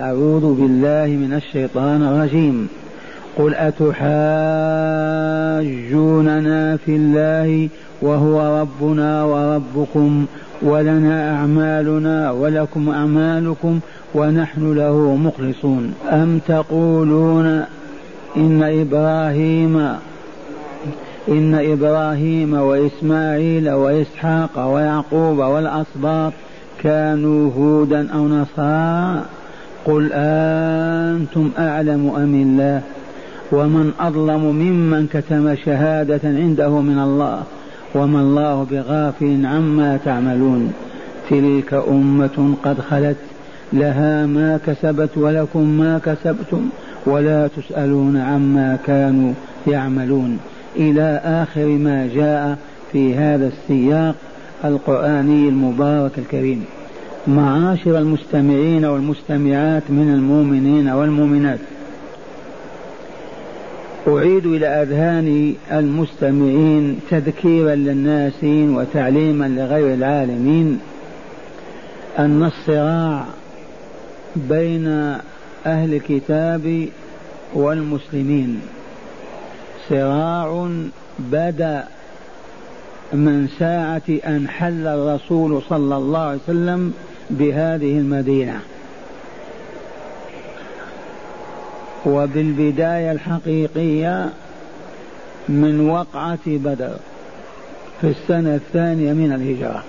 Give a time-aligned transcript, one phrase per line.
[0.00, 2.68] أعوذ بالله من الشيطان الرجيم.
[3.36, 3.96] قل أتحاجوننا
[6.76, 7.68] في الله
[8.02, 10.26] وهو ربنا وربكم
[10.62, 13.80] ولنا أعمالنا ولكم أعمالكم
[14.14, 15.94] ونحن له مخلصون.
[16.10, 17.64] أم تقولون
[18.36, 19.76] إن إبراهيم
[21.28, 26.32] إن إبراهيم وإسماعيل وإسحاق ويعقوب والأسباط
[26.82, 29.22] كانوا هودا أو نصارى؟
[29.84, 32.82] قل أنتم أعلم أم الله
[33.52, 37.42] ومن أظلم ممن كتم شهادة عنده من الله
[37.94, 40.72] وما الله بغافل عما تعملون
[41.30, 43.16] تلك أمة قد خلت
[43.72, 46.68] لها ما كسبت ولكم ما كسبتم
[47.06, 49.32] ولا تسألون عما كانوا
[49.66, 50.38] يعملون
[50.76, 52.58] إلى آخر ما جاء
[52.92, 54.14] في هذا السياق
[54.64, 56.64] القرآني المبارك الكريم
[57.26, 61.58] معاشر المستمعين والمستمعات من المؤمنين والمؤمنات.
[64.08, 70.80] أعيد إلى أذهان المستمعين تذكيرا للناسين وتعليما لغير العالمين
[72.18, 73.24] أن الصراع
[74.36, 74.86] بين
[75.66, 76.88] أهل الكتاب
[77.54, 78.60] والمسلمين.
[79.88, 80.68] صراع
[81.18, 81.84] بدأ
[83.12, 86.92] من ساعة أن حل الرسول صلى الله عليه وسلم
[87.30, 88.60] بهذه المدينة.
[92.06, 94.30] وبالبداية الحقيقية
[95.48, 96.96] من وقعة بدر
[98.00, 99.82] في السنة الثانية من الهجرة.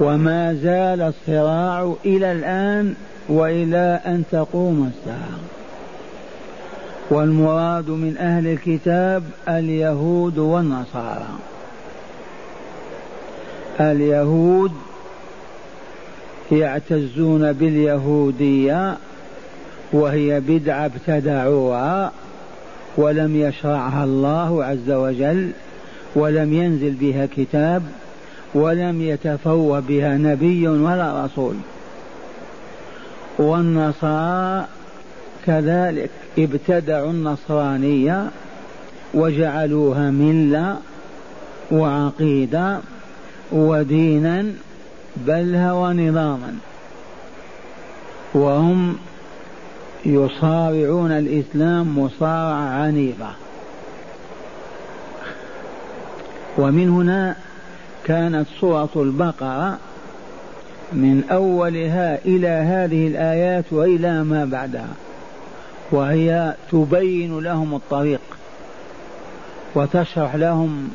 [0.00, 2.94] وما زال الصراع إلى الآن
[3.28, 5.38] وإلى أن تقوم الساعة.
[7.10, 11.28] والمراد من أهل الكتاب اليهود والنصارى.
[13.80, 14.72] اليهود
[16.52, 18.96] يعتزون باليهودية
[19.92, 22.12] وهي بدعة ابتدعوها
[22.96, 25.50] ولم يشرعها الله عز وجل
[26.14, 27.82] ولم ينزل بها كتاب
[28.54, 31.54] ولم يتفوه بها نبي ولا رسول.
[33.38, 34.66] والنصارى
[35.46, 38.30] كذلك ابتدعوا النصرانية
[39.14, 40.76] وجعلوها ملة
[41.70, 42.78] وعقيدة
[43.52, 44.52] ودينا
[45.16, 46.54] بل هو نظاما.
[48.34, 48.96] وهم
[50.06, 53.30] يصارعون الإسلام مصارعة عنيفة.
[56.58, 57.36] ومن هنا
[58.04, 59.78] كانت سورة البقرة
[60.92, 64.94] من أولها إلى هذه الآيات وإلى ما بعدها.
[65.92, 68.20] وهي تبين لهم الطريق
[69.74, 70.88] وتشرح لهم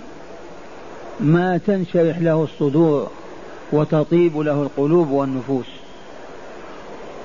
[1.19, 3.11] ما تنشرح له الصدور.
[3.71, 5.65] وتطيب له القلوب والنفوس.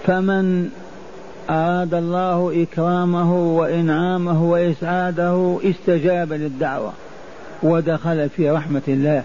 [0.07, 0.71] فمن
[1.51, 6.93] أراد الله إكرامه وإنعامه وإسعاده استجاب للدعوة
[7.63, 9.23] ودخل في رحمة الله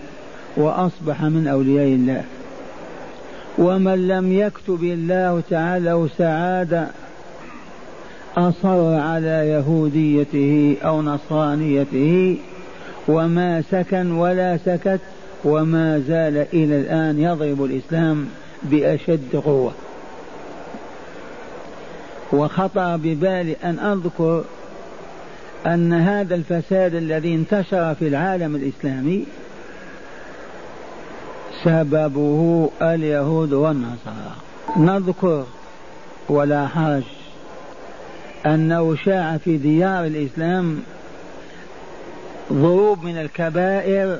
[0.58, 2.24] وأصبح من أولياء الله.
[3.58, 6.88] ومن لم يكتب الله تعالى سعادة
[8.38, 12.38] أصر على يهوديته أو نصرانيته
[13.08, 15.00] وما سكن ولا سكت
[15.44, 18.30] وما زال إلى الآن يضرب الإسلام
[18.64, 19.72] بأشد قوة.
[22.34, 24.44] وخطر ببالي أن أذكر
[25.66, 29.26] أن هذا الفساد الذي انتشر في العالم الإسلامي
[31.64, 34.36] سببه اليهود والنصارى.
[34.78, 35.46] نذكر
[36.30, 37.04] ولا حرج
[38.46, 40.80] أنه شاع في ديار الإسلام
[42.54, 44.18] ضروب من الكبائر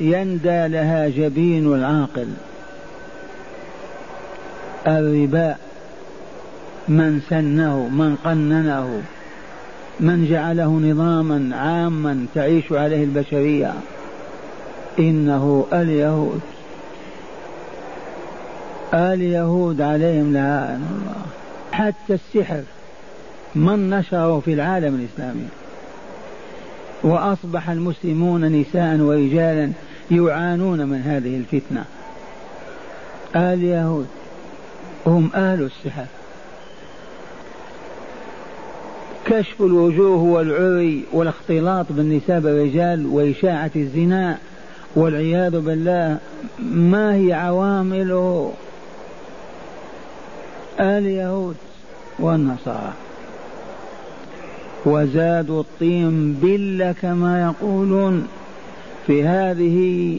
[0.00, 2.28] يندى لها جبين العاقل.
[4.86, 5.56] الربا
[6.88, 9.02] من سنه من قننه
[10.00, 13.72] من جعله نظاما عاما تعيش عليه البشرية.
[14.98, 16.40] إنه اليهود
[18.94, 21.22] اليهود عليهم لعان الله.
[21.72, 22.62] حتى السحر
[23.54, 25.48] من نشره في العالم الإسلامي.
[27.02, 29.72] وأصبح المسلمون نساء ورجالا
[30.10, 31.84] يعانون من هذه الفتنة.
[33.36, 34.06] اليهود
[35.06, 36.06] هم أهل السحر.
[39.26, 44.38] كشف الوجوه والعري والاختلاط بالنساء بالرجال وإشاعة الزنا
[44.96, 46.18] والعياذ بالله
[46.58, 48.52] ما هي عوامله؟
[50.80, 51.56] اليهود
[52.18, 52.92] والنصارى.
[54.86, 58.28] وزادوا الطين بلة كما يقولون.
[59.06, 60.18] في هذه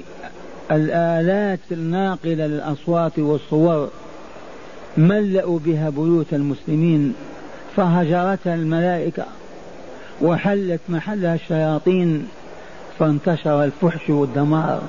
[0.72, 3.89] الآلات الناقلة للأصوات والصور
[4.98, 7.16] ملأوا بها بيوت المسلمين
[7.75, 9.25] فهجرتها الملائكة
[10.22, 12.28] وحلت محلها الشياطين
[13.00, 14.81] فانتشر الفحش والدمار.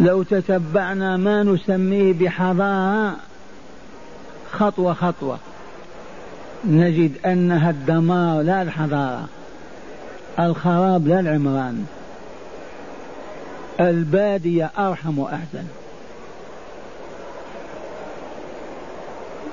[0.00, 3.16] لو تتبعنا ما نسميه بحضارة
[4.52, 5.38] خطوة خطوة.
[6.66, 9.28] نجد أنها الدمار لا الحضارة
[10.38, 11.84] الخراب لا العمران
[13.80, 15.64] البادية أرحم وأحسن.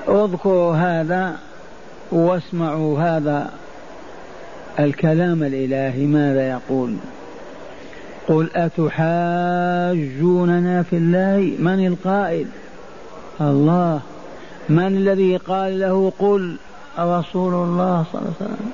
[0.07, 1.39] اذكروا هذا
[2.11, 3.51] واسمعوا هذا
[4.79, 6.95] الكلام الإلهي ماذا يقول؟
[8.27, 10.03] قل أتحاجوننا
[10.83, 12.47] في الله؟ من القائل؟
[13.41, 14.01] الله.
[14.69, 16.55] من الذي قال له قل
[16.99, 18.71] رسول الله صلى الله عليه وسلم.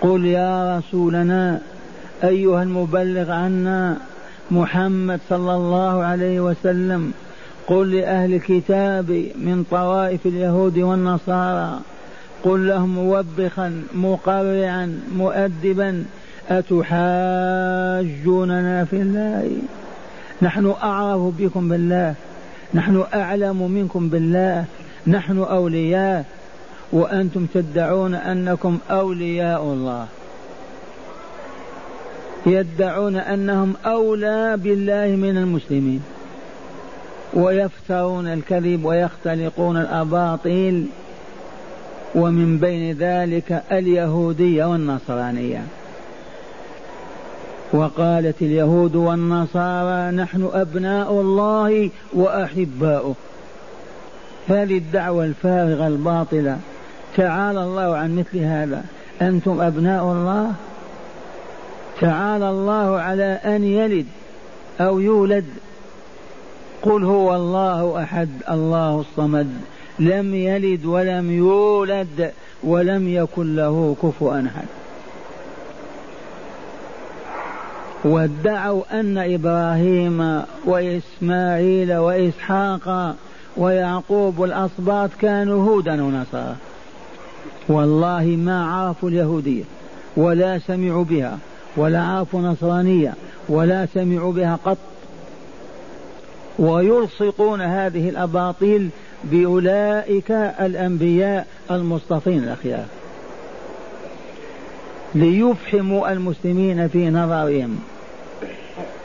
[0.00, 1.60] قل يا رسولنا
[2.24, 3.96] أيها المبلغ عنا
[4.50, 7.12] محمد صلى الله عليه وسلم
[7.66, 11.80] قل لأهل الكتاب من طوائف اليهود والنصارى
[12.44, 16.04] قل لهم موبخا مقرعا مؤدبا
[16.50, 18.04] أتحاجوننا
[18.84, 19.50] في الله؟
[20.42, 22.14] نحن أعرف بكم بالله
[22.74, 24.64] نحن أعلم منكم بالله
[25.06, 26.24] نحن أولياء
[26.92, 30.06] وأنتم تدعون أنكم أولياء الله.
[32.46, 36.02] يدعون أنهم أولى بالله من المسلمين.
[37.34, 40.86] ويفترون الكذب ويختلقون الأباطيل.
[42.14, 45.62] ومن بين ذلك اليهودية والنصرانية.
[47.72, 53.14] وقالت اليهود والنصارى نحن أبناء الله وأحباؤه.
[54.48, 56.58] هذه الدعوة الفارغة الباطلة.
[57.16, 58.84] تعالى الله عن مثل هذا.
[59.22, 60.52] أنتم أبناء الله؟
[62.00, 64.06] تعالى الله على أن يلد
[64.80, 65.44] أو يولد.
[66.82, 69.54] قل هو الله أحد الله الصمد.
[69.98, 72.32] لم يلد ولم يولد
[72.64, 74.66] ولم يكن له كفوا أحد.
[78.04, 83.16] وادعوا أن إبراهيم وإسماعيل وإسحاق
[83.56, 86.56] ويعقوب والأصباط كانوا هودا ونصارى.
[87.68, 89.62] والله ما عرفوا اليهودية
[90.16, 91.38] ولا سمعوا بها
[91.76, 93.14] ولا عرفوا نصرانية
[93.48, 94.78] ولا سمعوا بها قط.
[96.58, 98.88] ويلصقون هذه الأباطيل
[99.24, 100.30] بأولئك
[100.60, 102.84] الأنبياء المصطفين الأخيار.
[105.14, 107.78] ليفحموا المسلمين في نظرهم.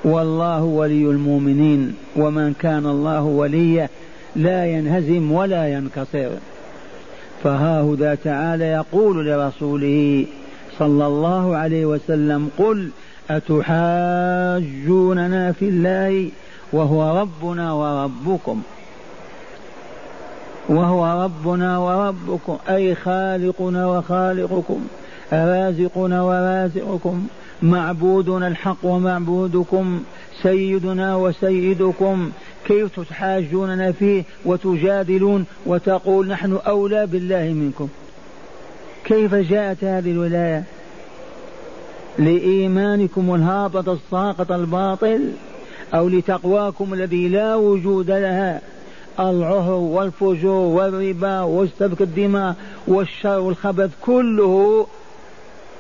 [0.04, 3.90] والله ولي المؤمنين ومن كان الله وليه
[4.36, 6.32] لا ينهزم ولا ينكسر.
[7.44, 10.26] فها هدى تعالى يقول لرسوله
[10.80, 12.90] صلى الله عليه وسلم قل
[14.22, 16.30] أتحاجوننا في الله
[16.74, 18.62] وهو ربنا وربكم
[20.70, 24.88] وهو ربنا وربكم أي خالقنا وخالقكم
[25.34, 27.28] رازقنا ورازقكم
[27.62, 30.04] معبودنا الحق ومعبودكم
[30.42, 32.32] سيدنا وسيدكم
[32.72, 37.88] كيف تحاجوننا فيه وتجادلون وتقول نحن أولى بالله منكم؟
[39.06, 40.64] كيف جاءت هذه الولاية؟
[42.20, 45.32] لإيمانكم الهابط الساقط الباطل
[45.94, 48.62] أو لتقواكم الذي لا وجود لها
[49.20, 52.56] العهر والفجور والربا وسفك الدماء
[52.88, 54.88] والشر والخبث كله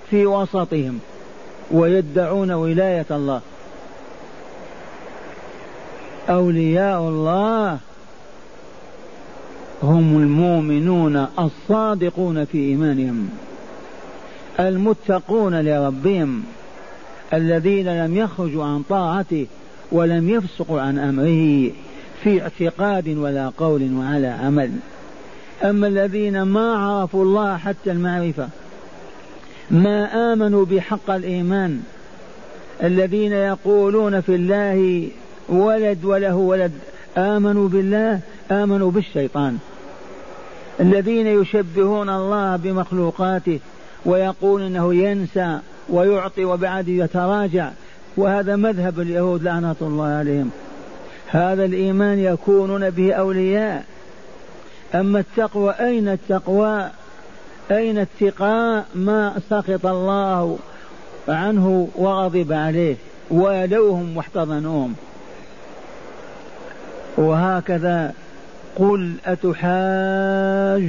[0.09, 0.99] في وسطهم
[1.71, 3.41] ويدعون ولاية الله.
[6.31, 7.77] أولياء الله.
[9.83, 13.29] هم المؤمنون الصادقون في إيمانهم.
[14.59, 16.43] المتقون لربهم.
[17.33, 19.47] الذين لم يخرجوا عن طاعته
[19.91, 21.71] ولم يفسقوا عن أمره
[22.23, 24.71] في اعتقاد ولا قول وعلى عمل.
[25.63, 28.49] أما الذين ما عرفوا الله حتى المعرفة
[29.71, 31.83] ما آمنوا بحق الإيمان
[32.83, 35.07] الذين يقولون في الله
[35.51, 36.71] ولد وله ولد.
[37.17, 38.19] آمنوا بالله
[38.51, 39.57] آمنوا بالشيطان.
[40.79, 43.59] الذين يشبهون الله بمخلوقاته
[44.05, 47.69] ويقول إنه ينسى ويعطي وبعد يتراجع.
[48.17, 50.51] وهذا مذهب اليهود لعنة الله عليهم.
[51.27, 53.85] هذا الإيمان يكونون به أولياء.
[54.95, 56.89] أما التقوى أين التقوى؟
[57.71, 60.57] أين اتقاء ما سخط الله
[61.27, 62.95] عنه وغضب عليه؟
[63.31, 64.95] والوهم واحتضنوهم.
[67.21, 68.13] وهكذا
[68.75, 70.79] قل أتحاجوننا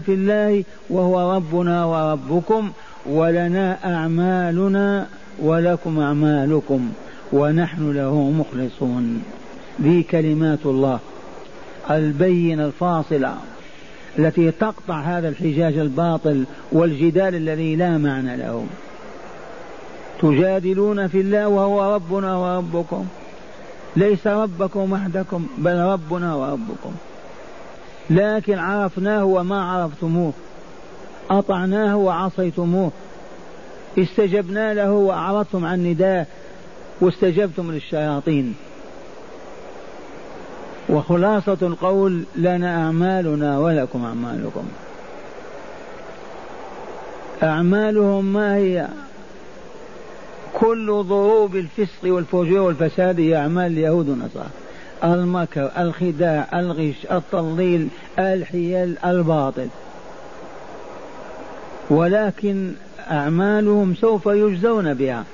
[0.00, 2.70] في الله وهو ربنا وربكم
[3.06, 5.06] ولنا أعمالنا
[5.42, 6.92] ولكم أعمالكم
[7.32, 9.22] ونحن له مخلصون.
[9.82, 10.98] ذي كلمات الله
[11.90, 13.34] البينة الفاصلة
[14.18, 18.66] التي تقطع هذا الحجاج الباطل والجدال الذي لا معنى له.
[20.22, 23.06] تجادلون في الله وهو ربنا وربكم
[23.96, 26.92] ليس ربكم وحدكم بل ربنا وربكم.
[28.10, 30.32] لكن عرفناه وما عرفتموه.
[31.30, 32.90] أطعناه وعصيتموه.
[33.98, 36.26] استجبنا له وأعرضتم عن نداه.
[37.00, 38.54] واستجبتم للشياطين.
[40.88, 44.64] وخلاصة القول لنا أعمالنا ولكم أعمالكم.
[47.42, 48.88] أعمالهم ما هي؟
[50.54, 54.50] كل ضروب الفسق والفجور والفساد هي أعمال اليهود والنصارى.
[55.04, 59.68] المكر الخداع الغش التضليل الحيل الباطل.
[61.90, 62.72] ولكن
[63.10, 65.24] أعمالهم سوف يجزون بها.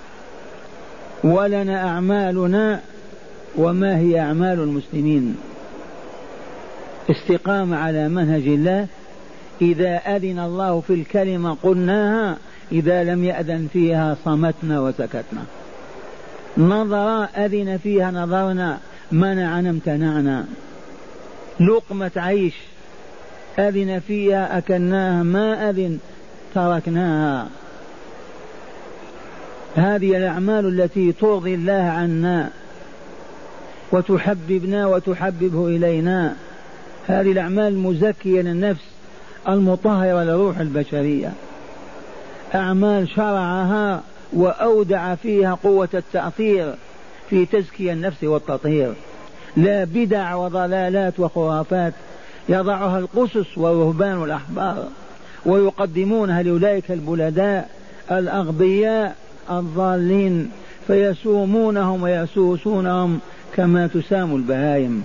[1.24, 2.80] ولنا أعمالنا
[3.56, 5.36] وما هي أعمال المسلمين.
[7.10, 8.86] استقامة على منهج الله.
[9.62, 12.36] إذا أذن الله في الكلمة قلناها
[12.72, 15.44] إذا لم يأذن فيها صمتنا وسكتنا.
[16.58, 18.78] نظر أذن فيها نظرنا
[19.12, 20.46] منعنا امتنعنا.
[21.60, 22.54] لقمة عيش
[23.58, 25.98] أذن فيها أكلناها ما أذن
[26.54, 27.48] تركناها.
[29.76, 32.50] هذه الأعمال التي ترضي الله عنا
[33.92, 36.34] وتحببنا وتحببه إلينا.
[37.06, 38.84] هذه الأعمال المزكية للنفس
[39.48, 41.32] المطهرة للروح البشرية.
[42.54, 44.02] أعمال شرعها
[44.32, 46.74] وأودع فيها قوة التأثير
[47.30, 48.92] في تزكية النفس والتطهير.
[49.56, 51.92] لا بدع وضلالات وخرافات.
[52.48, 54.88] يضعها القسس والرهبان والأحبار
[55.46, 57.70] ويقدمونها لأولئك البلداء
[58.10, 59.16] الأغبياء
[59.50, 60.50] الضالين.
[60.86, 63.20] فيسومونهم ويسوسونهم
[63.56, 65.04] كما تسام البهائم.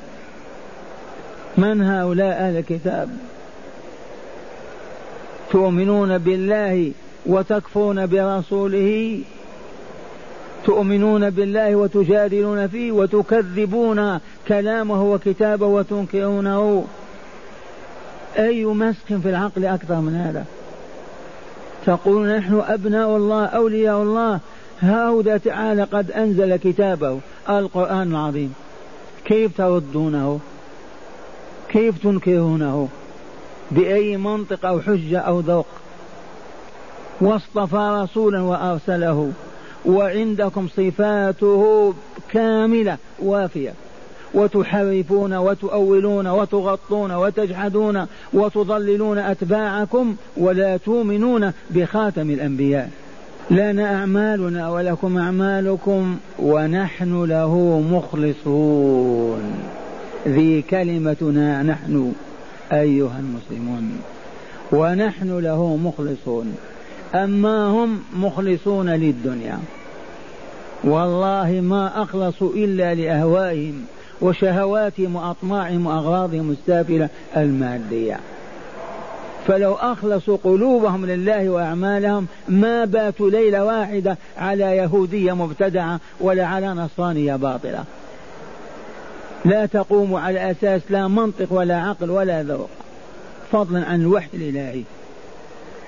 [1.58, 3.10] من هؤلاء أهل الكتاب؟
[5.52, 6.92] تؤمنون بالله
[7.26, 9.20] وتكفرون برسوله
[10.66, 16.86] تؤمنون بالله وتجادلون فيه وتكذبون كلامه وكتابه وتنكرونه.
[18.38, 20.46] أي مسخ في العقل أكثر من هذا؟
[21.86, 24.40] تقول نحن أبناء الله أولياء الله.
[24.82, 28.54] هؤلاء تعالى قد أنزل كتابه القرآن العظيم.
[29.26, 30.40] كيف تردونه؟
[31.70, 32.88] كيف تنكرونه؟
[33.72, 35.66] بأي منطق أو حجة أو ذوق؟
[37.22, 39.32] واصطفى رسولا وأرسله
[39.86, 41.94] وعندكم صفاته
[42.32, 43.74] كاملة وافية.
[44.34, 52.90] وتحرفون وتؤولون وتغطون وتجحدون وتضللون أتباعكم ولا تؤمنون بخاتم الأنبياء.
[53.52, 59.54] لنا أعمالنا ولكم أعمالكم ونحن له مخلصون.
[60.28, 62.14] ذي كلمتنا نحن
[62.72, 64.02] أيها المسلمون
[64.72, 66.58] ونحن له مخلصون.
[67.16, 69.60] أما هم مخلصون للدنيا.
[70.84, 73.86] والله ما أخلصوا إلا لأهوائهم
[74.22, 78.20] وشهواتهم وأطماعهم وأغراضهم السافلة المادية.
[79.48, 87.36] فلو أخلصوا قلوبهم لله وأعمالهم ما باتوا ليلة واحدة على يهودية مبتدعة ولا على نصرانية
[87.36, 87.84] باطلة.
[89.46, 92.70] لا تقوم على أساس لا منطق ولا عقل ولا ذوق.
[93.52, 94.84] فضلا عن الوحي الإلهي.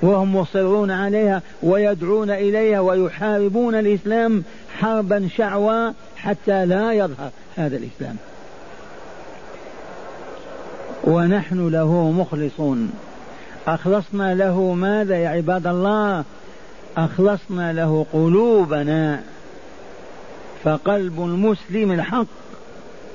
[0.02, 4.44] وهم مصرون عليها ويدعون إليها ويحاربون الإسلام
[4.80, 8.16] حربا شعوى حتى لا يظهر هذا الإسلام.
[11.04, 12.94] ونحن له مخلصون.
[13.68, 16.24] أخلصنا له ماذا يا عباد الله؟
[16.98, 19.22] أخلصنا له قلوبنا.
[20.64, 22.26] فقلب المسلم الحق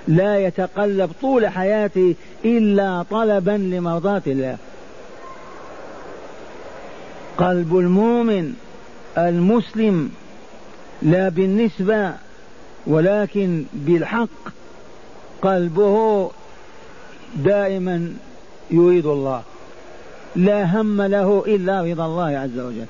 [0.09, 4.57] لا يتقلب طول حياته إلا طلبا لمرضاة الله.
[7.41, 8.55] قلب المؤمن
[9.19, 10.11] المسلم
[11.03, 12.13] لا بالنسبة
[12.87, 14.29] ولكن بالحق
[15.43, 16.31] قلبه
[17.37, 18.13] دائما
[18.71, 19.43] يريد الله.
[20.37, 22.87] لا هم له إلا رضا الله عز وجل.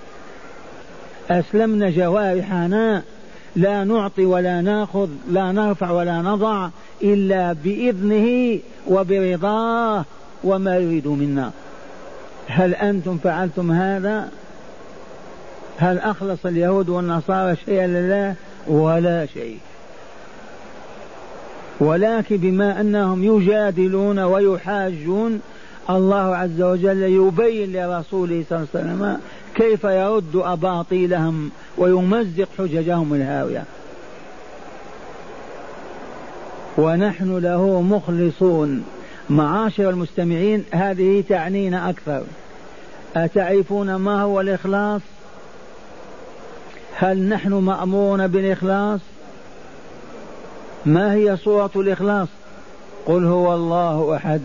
[1.31, 3.03] أسلمنا جوارحنا
[3.57, 6.69] لا نعطي ولا نأخذ لا نرفع ولا نضع
[7.03, 10.05] إلا بإذنه وبرضاه
[10.45, 11.51] وما يريد منا.
[12.47, 14.29] هل أنتم فعلتم هذا؟
[15.81, 18.35] هل أخلص اليهود والنصارى شيئا لله
[18.67, 19.59] ولا شيء.
[21.81, 25.41] ولكن بما أنهم يجادلون ويحاجون
[25.91, 29.21] الله عز وجل يبين لرسوله صلى الله عليه وسلم
[29.55, 33.65] كيف يرد أباطيلهم ويمزق حججهم الهاوية.
[36.79, 38.85] ونحن له مخلصون.
[39.31, 42.23] معاشر المستمعين هذه تعنينا أكثر.
[43.17, 45.01] أتعرفون ما هو الإخلاص؟
[47.01, 49.01] هل نحن مأمورون بالإخلاص؟
[50.87, 52.29] ما هي صورة الإخلاص؟
[53.07, 54.41] قل هو الله أحد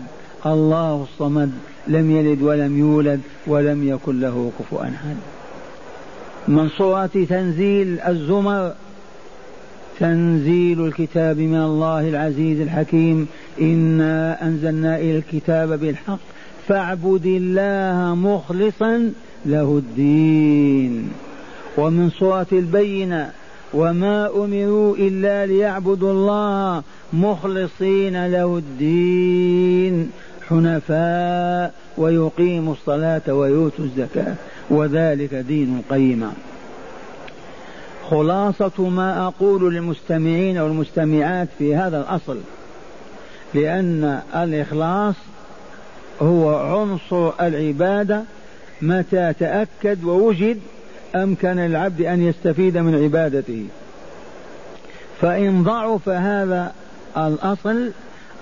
[0.46, 1.52] الله الصمد
[1.86, 5.16] لم يلد ولم يولد ولم يكن له كفوا أحد.
[6.48, 8.72] من صورة تنزيل الزمر؟
[10.00, 13.28] تنزيل الكتاب من الله العزيز الحكيم.
[13.60, 16.18] إنا أنزلنا إلى الكتاب بالحق.
[16.68, 19.12] فاعبد الله مخلصا
[19.46, 21.10] له الدين.
[21.76, 23.30] ومن سورة البينة
[23.74, 30.10] وما أمروا إلا ليعبدوا الله مخلصين له الدين
[30.48, 34.34] حنفاء ويقيموا الصلاة ويؤتوا الزكاة
[34.70, 36.32] وذلك دين قيما
[38.10, 42.38] خلاصة ما أقول للمستمعين والمستمعات في هذا الأصل
[43.54, 45.14] لأن الإخلاص
[46.22, 48.22] هو عنصر العبادة
[48.82, 50.58] متى تأكد ووجد
[51.22, 53.66] أمكن العبد أن يستفيد من عبادته.
[55.20, 56.72] فإن ضعف هذا
[57.16, 57.90] الأصل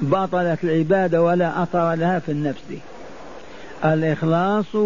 [0.02, 2.64] بطلت العبادة ولا أثر لها في النفس.
[3.84, 4.76] الإخلاص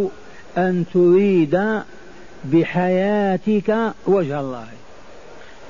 [0.59, 1.83] أن تريد
[2.45, 3.77] بحياتك
[4.07, 4.67] وجه الله.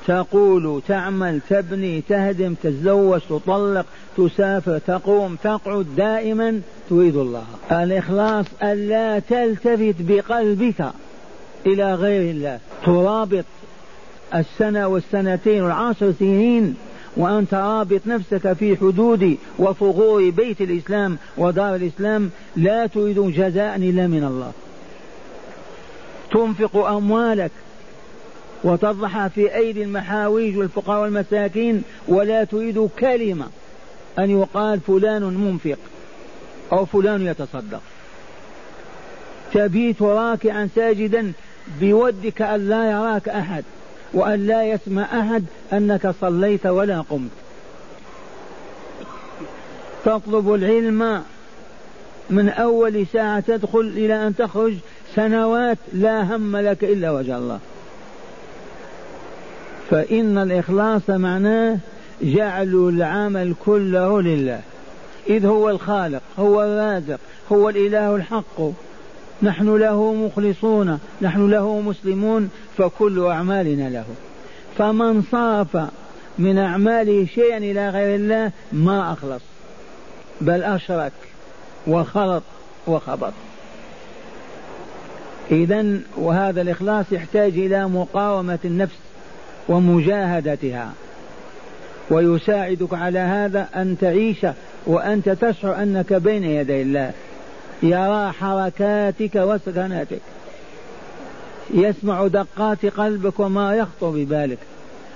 [0.06, 6.60] تقول تعمل تبني تهدم تتزوج تطلق تسافر تقوم تقعد دائما
[6.90, 7.44] تريد الله.
[7.72, 10.92] الإخلاص ألا تلتفت بقلبك.
[11.66, 12.58] إلى غير الله.
[12.84, 13.44] ترابط
[14.34, 16.76] السنة والسنتين والعشر سنين
[17.16, 24.24] وأنت رابط نفسك في حدود وفغور بيت الإسلام ودار الإسلام لا تريد جزاء إلا من
[24.24, 24.52] الله.
[26.30, 27.50] تنفق أموالك
[28.64, 33.46] وتضعها في أيدي المحاويج والفقراء والمساكين ولا تريد كلمة
[34.18, 35.78] أن يقال فلان منفق
[36.72, 37.80] أو فلان يتصدق.
[39.54, 41.32] تبيت راكعا ساجدا
[41.80, 43.64] بودك أن لا يراك أحد
[44.14, 47.30] وأن لا يسمع أحد أنك صليت ولا قمت.
[50.04, 51.22] تطلب العلم
[52.30, 54.74] من أول ساعة تدخل إلى أن تخرج
[55.14, 57.58] سنوات لا هم لك إلا وجه الله.
[59.90, 61.78] فإن الإخلاص معناه
[62.22, 64.60] جعل العمل كله لله.
[65.30, 67.20] إذ هو الخالق هو الرازق
[67.52, 68.60] هو الإله الحق.
[69.42, 74.04] نحن له مخلصون نحن له مسلمون فكل أعمالنا له.
[74.78, 75.76] فمن صرف
[76.38, 79.42] من أعماله شيئا إلى غير الله ما أخلص.
[80.40, 81.12] بل أشرك
[81.86, 82.42] وخلط
[82.86, 83.32] وخبط.
[85.50, 88.96] إذا وهذا الإخلاص يحتاج إلى مقاومة النفس
[89.68, 90.92] ومجاهدتها.
[92.10, 94.46] ويساعدك على هذا أن تعيش
[94.86, 97.12] وأنت تشعر أنك بين يدي الله.
[97.82, 100.20] يرى حركاتك وسكناتك.
[101.74, 104.58] يسمع دقات قلبك وما يخطر ببالك.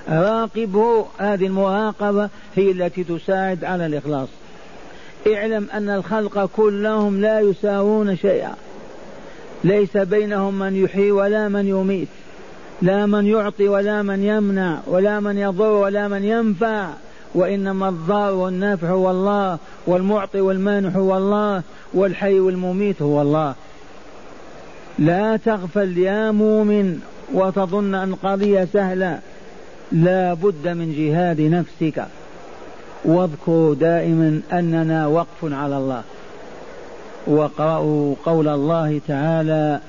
[0.08, 4.28] راقبه هذه المراقبة هي التي تساعد على الإخلاص.
[5.34, 8.54] اعلم أن الخلق كلهم لا يساوون شيئا.
[9.64, 12.08] ليس بينهم من يحيي ولا من يميت.
[12.82, 16.88] لا من يعطي ولا من يمنع ولا من يضر ولا من ينفع.
[17.34, 21.62] وإنما الضار والنافع هو الله والمعطي والمانح هو الله
[21.94, 23.54] والحي والمميت هو الله.
[24.98, 27.00] لا تغفل يا مؤمن
[27.34, 29.18] وتظن أن قضية سهلة.
[29.92, 32.06] لا بد من جهاد نفسك.
[33.04, 36.02] واذكروا دائما أننا وقف على الله.
[37.26, 39.80] واقرأوا قول الله تعالى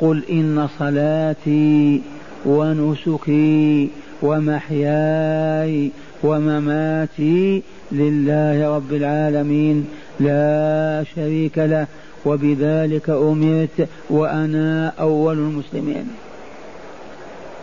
[0.00, 2.02] قل إن صلاتي
[2.46, 3.90] ونسكي
[4.22, 5.90] ومحياي
[6.26, 7.62] ومماتي
[7.92, 9.86] لله رب العالمين
[10.20, 11.86] لا شريك له
[12.24, 16.06] وبذلك أمرت وأنا أول المسلمين.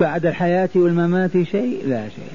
[0.02, 2.34] بعد الحياة والممات شيء؟ لا شيء.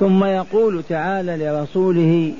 [0.00, 2.32] ثم يقول تعالى لرسوله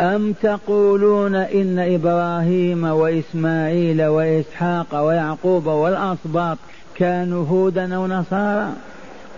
[0.00, 6.58] أم تقولون إن إبراهيم وإسماعيل وإسحاق ويعقوب والأسباط
[6.96, 8.72] كانوا هودا أو نصارى؟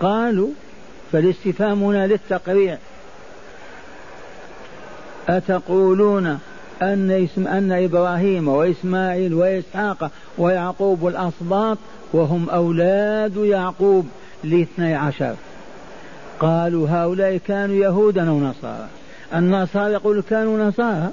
[0.01, 0.49] قالوا
[1.13, 2.77] فالاستفهام هنا للتقريع.
[5.29, 6.39] أتقولون
[6.81, 11.77] أن اسم أن إبراهيم وإسماعيل وإسحاق ويعقوب الأسباط
[12.13, 14.07] وهم أولاد يعقوب
[14.43, 15.35] لاثني عشر.
[16.39, 18.87] قالوا هؤلاء كانوا يهودا أو نصارى.
[19.35, 21.09] النصارى يقول كانوا نصارى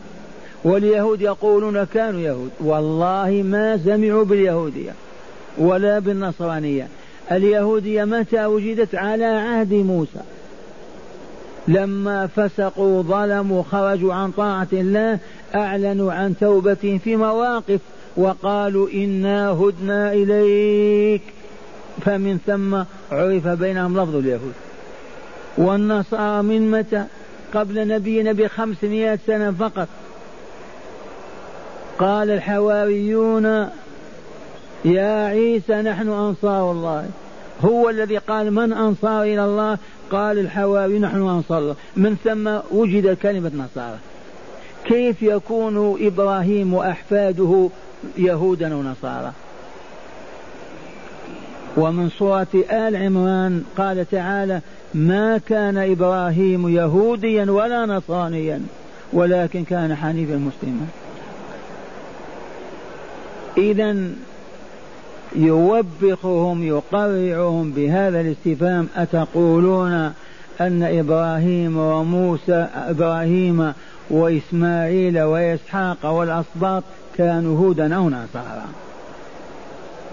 [0.64, 2.50] واليهود يقولون كانوا يهود.
[2.60, 4.92] والله ما سمعوا باليهودية
[5.58, 6.88] ولا بالنصرانية.
[7.32, 10.20] اليهودية متى وجدت على عهد موسى؟
[11.68, 15.18] لما فسقوا ظلموا خرجوا عن طاعة الله
[15.54, 17.80] أعلنوا عن توبة في مواقف
[18.16, 21.22] وقالوا إنا هدنا إليك.
[22.04, 22.74] فمن ثم
[23.14, 24.52] عرف بينهم لفظ اليهود.
[25.58, 27.04] والنصارى من متى؟
[27.54, 29.88] قبل نبينا بخمسمائة سنة فقط.
[31.98, 33.68] قال الحواريون
[34.84, 37.06] يا عيسى نحن أنصار الله.
[37.64, 39.78] هو الذي قال من أنصار إلى الله؟
[40.10, 41.76] قال الحواري نحن أنصار الله.
[41.96, 43.98] من ثم وجد كلمة نصارى.
[44.84, 47.68] كيف يكون إبراهيم وأحفاده
[48.18, 49.32] يهودا ونصارى؟
[51.76, 54.60] ومن سورة آل عمران قال تعالى
[54.94, 58.60] ما كان إبراهيم يهوديا ولا نصرانيا
[59.12, 60.86] ولكن كان حنيفا مسلما.
[63.58, 63.96] إذا
[65.36, 68.88] يوبخهم يقرعهم بهذا الاستفهام.
[68.96, 70.12] أتقولون
[70.60, 73.72] أن إبراهيم وموسى إبراهيم
[74.10, 76.82] وإسماعيل وإسحاق والأسباط
[77.16, 78.64] كانوا هودا أو نصارى؟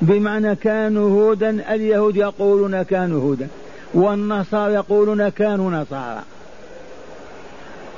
[0.01, 3.47] بمعنى كانوا هودا اليهود يقولون كانوا هودا
[3.93, 6.21] والنصارى يقولون كانوا نصارى.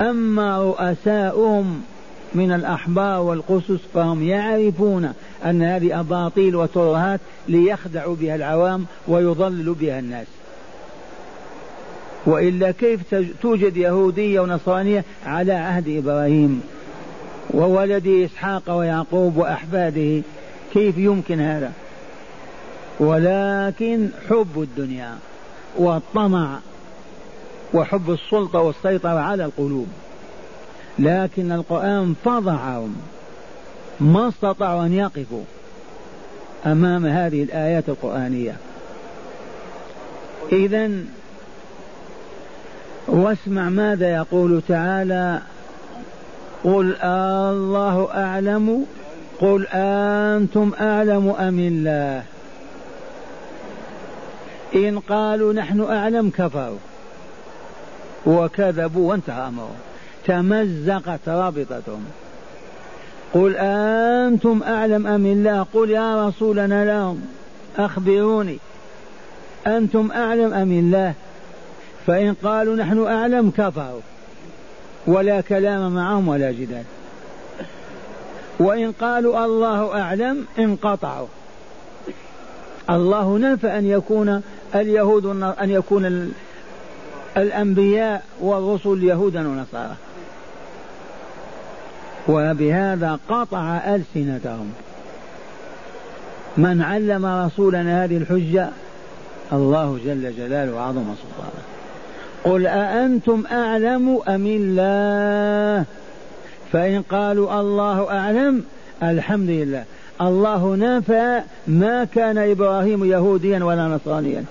[0.00, 1.82] أما رؤساؤهم
[2.34, 5.12] من الأحبار والقسس فهم يعرفون
[5.44, 10.26] أن هذه أباطيل وترهات ليخدعوا بها العوام ويضللوا بها الناس.
[12.26, 13.00] وإلا كيف
[13.42, 16.62] توجد يهودية ونصرانية على عهد إبراهيم
[17.50, 20.22] وولده إسحاق ويعقوب وأحفاده؟
[20.72, 21.72] كيف يمكن هذا؟
[23.00, 25.18] ولكن حب الدنيا
[25.78, 26.58] والطمع
[27.74, 29.88] وحب السلطة والسيطرة على القلوب.
[30.98, 32.96] لكن القرآن فضحهم
[34.00, 35.44] ما استطاعوا أن يقفوا
[36.66, 38.56] أمام هذه الآيات القرآنية.
[40.52, 40.90] إذا
[43.08, 45.40] واسمع ماذا يقول تعالى
[46.64, 48.86] قل الله أعلم؟
[49.40, 52.22] قل أنتم أعلم أم الله؟
[54.74, 56.78] إن قالوا نحن أعلم كفروا.
[58.26, 59.89] وكذبوا وانتهى أمرهم.
[60.30, 62.04] تمزقت رابطتهم
[63.34, 67.22] قل أنتم أعلم أم الله؟ قل يا رسولنا لهم
[67.78, 68.58] أخبروني.
[69.66, 71.14] أنتم أعلم أم الله؟
[72.06, 74.00] فإن قالوا نحن أعلم كفروا
[75.06, 76.84] ولا كلام معهم ولا جدال.
[78.60, 81.28] وإن قالوا الله أعلم انقطعوا.
[82.90, 84.42] الله نفى أن يكون
[84.74, 86.32] اليهود أن يكون
[87.36, 89.96] الأنبياء والرسل يهودا ونصارى
[92.30, 94.72] وبهذا قطع ألسنتهم.
[96.56, 98.68] من علم رسولنا هذه الحجة
[99.52, 101.62] الله جل جلاله وعظم سلطانه.
[102.44, 105.84] قل أأنتم أعلم أم الله؟
[106.72, 108.64] فإن قالوا الله أعلم
[109.02, 109.84] الحمد لله.
[110.20, 114.44] الله نفى ما كان إبراهيم يهوديا ولا نصرانيا.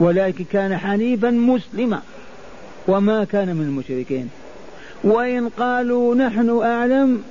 [0.00, 2.00] ولكن كان حنيفا مسلما.
[2.88, 4.30] وما كان من المشركين.
[5.04, 7.22] وإن قالوا نحن أعلم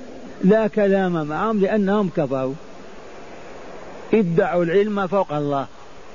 [0.44, 2.54] لا كلام معهم لأنهم كفروا.
[4.14, 5.66] ادعوا العلم فوق الله.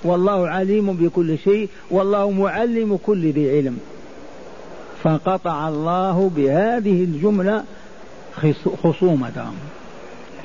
[0.03, 3.79] والله عليم بكل شيء والله معلم كل ذي علم.
[5.03, 7.63] فقطع الله بهذه الجملة
[8.83, 9.55] خصومتهم.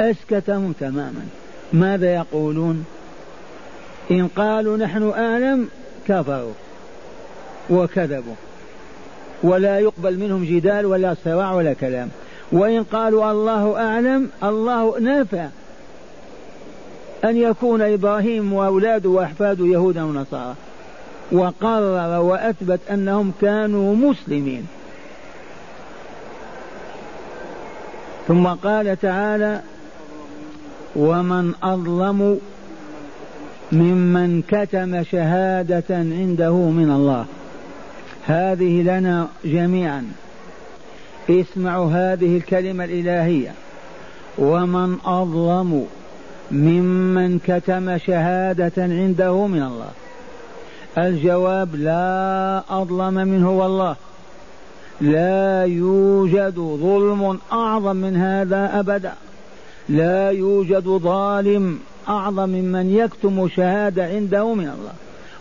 [0.01, 1.27] أسكتهم تماما.
[1.73, 2.85] ماذا يقولون؟
[4.11, 5.69] إن قالوا نحن أعلم
[6.09, 6.53] كفروا.
[7.71, 8.35] وكذبوا.
[9.43, 12.09] ولا يقبل منهم جدال ولا صراع ولا كلام.
[12.53, 15.47] وإن قالوا الله أعلم الله نافع
[17.25, 20.55] أن يكون إبراهيم وأولاده وأحفاده يهودا ونصارى
[21.33, 24.67] وقرر وأثبت أنهم كانوا مسلمين.
[28.29, 29.61] ثم قال تعالى
[30.97, 32.41] ومن أظلم
[33.73, 37.25] ممن كتم شهادة عنده من الله.
[38.27, 40.13] هذه لنا جميعا.
[41.31, 43.53] اسمعوا هذه الكلمة الإلهية.
[44.39, 45.87] ومن أظلم
[46.51, 49.91] ممن كتم شهادة عنده من الله.
[50.99, 53.97] الجواب لا أظلم منه والله.
[55.01, 59.13] لا يوجد ظلم أعظم من هذا أبدا.
[59.89, 64.93] لا يوجد ظالم أعظم ممن يكتم شهادة عنده من الله.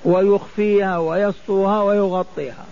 [0.06, 2.66] ويخفيها ويسطوها ويغطيها.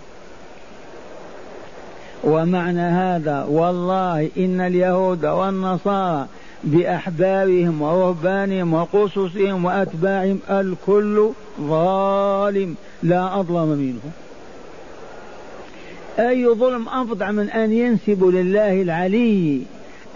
[2.24, 6.26] ومعنى هذا والله إن اليهود والنصارى
[6.64, 14.00] بأحبارهم ورهبانهم وقصصهم وأتباعهم الكل ظالم لا أظلم منه
[16.28, 19.62] أي ظلم أفظع من أن ينسب لله العلي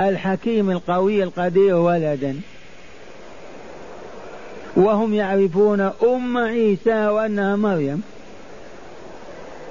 [0.01, 2.37] الحكيم القوي القدير ولدا؟
[4.77, 8.03] وهم يعرفون أم عيسى وأنها مريم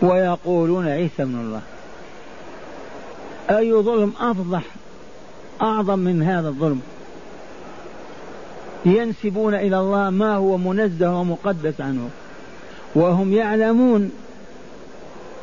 [0.02, 1.62] ويقولون عيسى ابن الله.
[3.50, 4.63] أي ظلم أفضح
[5.62, 6.82] أعظم من هذا الظلم؟
[8.86, 12.10] ينسبون إلى الله ما هو منزه ومقدس عنه.
[12.96, 14.12] وهم يعلمون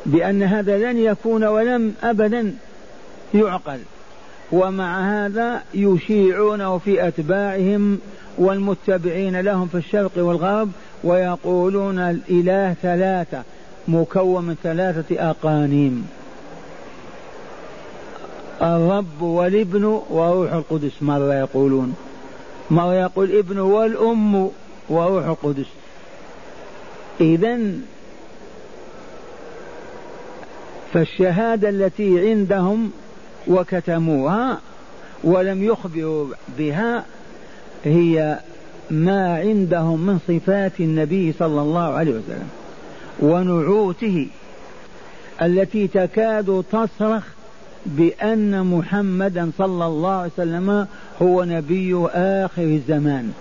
[0.05, 2.55] بأن هذا لن يكون ولم أبدا
[3.33, 3.79] يعقل.
[4.51, 7.99] ومع هذا يشيعونه في أتباعهم
[8.37, 10.71] والمتبعين لهم في الشرق والغرب
[11.03, 13.43] ويقولون الإله ثلاثة
[13.87, 16.07] مكون من ثلاثة أقانيم.
[18.61, 21.95] الرب والابن وروح القدس مرة يقولون؟
[22.71, 24.49] مرة يقول ابن والأم
[24.89, 25.65] وروح القدس؟
[27.21, 27.59] إذا
[30.93, 32.91] فالشهادة التي عندهم
[33.47, 34.57] وكتموها
[35.23, 36.27] ولم يخبروا
[36.57, 37.05] بها
[37.85, 38.39] هي
[38.91, 42.49] ما عندهم من صفات النبي صلى الله عليه وسلم
[43.19, 44.27] ونعوته
[45.41, 47.23] التي تكاد تصرخ
[47.85, 50.87] بأن محمدا صلى الله عليه وسلم
[51.21, 53.31] هو نبي آخر الزمان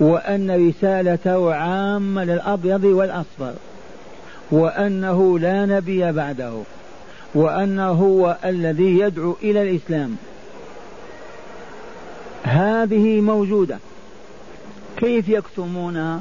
[0.00, 3.52] وأن رسالته عامة للأبيض والأصفر
[4.50, 6.52] وأنه لا نبي بعده.
[7.34, 10.16] وأنه هو الذي يدعو إلى الإسلام.
[12.42, 13.78] هذه موجودة.
[14.96, 16.20] كيف يكتمونها؟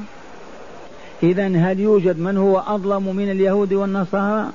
[1.24, 4.50] إذا هل يوجد من هو أظلم من اليهود والنصارى؟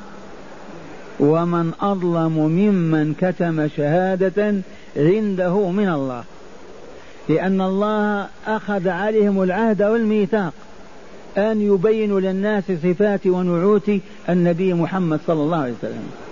[1.21, 4.55] ومن أظلم ممن كتم شهادة
[4.97, 6.25] عنده من الله.
[7.29, 10.53] لأن الله أخذ عليهم العهد والميثاق
[11.37, 13.91] أن يبينوا للناس صفات ونعوت
[14.29, 16.28] النبي محمد صلى الله عليه وسلم.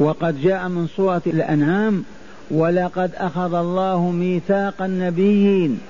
[0.00, 2.04] وقد جاء من سورة الأنعام
[2.50, 5.80] ولقد أخذ الله ميثاق النبيين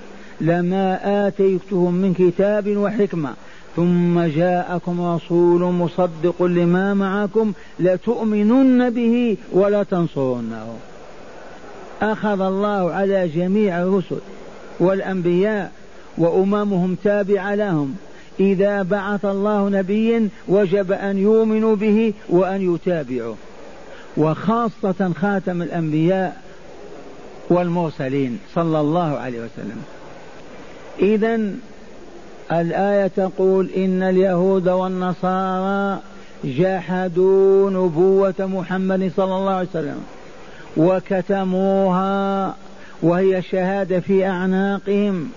[0.40, 3.34] لما آتيتهم من كتاب وحكمة
[3.76, 10.66] ثم جاءكم رسول مصدق لما معكم لتؤمنن به ولا تنصرنه
[12.02, 14.18] أخذ الله على جميع الرسل
[14.80, 15.72] والأنبياء
[16.18, 17.94] وأممهم تابعة لهم
[18.40, 23.34] إذا بعث الله نبيا وجب أن يؤمنوا به وأن يتابعوا
[24.18, 26.42] وخاصة خاتم الأنبياء
[27.50, 29.82] والمرسلين صلى الله عليه وسلم.
[30.98, 31.40] إذا
[32.52, 36.00] الآية تقول إن اليهود والنصارى
[36.44, 40.00] جحدوا نبوة محمد صلى الله عليه وسلم
[40.76, 42.54] وكتموها
[43.02, 45.30] وهي شهادة في أعناقهم.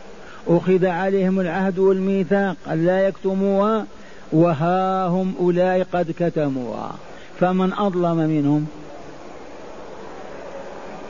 [0.48, 3.86] أخذ عليهم العهد والميثاق أن لا يكتموها
[4.32, 6.92] وها هم أولئك قد كتموها.
[7.42, 8.68] فمن أظلم منهم.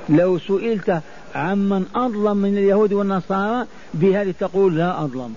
[0.10, 1.02] لو سئلت
[1.36, 5.34] عمن أظلم من اليهود والنصارى بهذه تقول لا أظلم.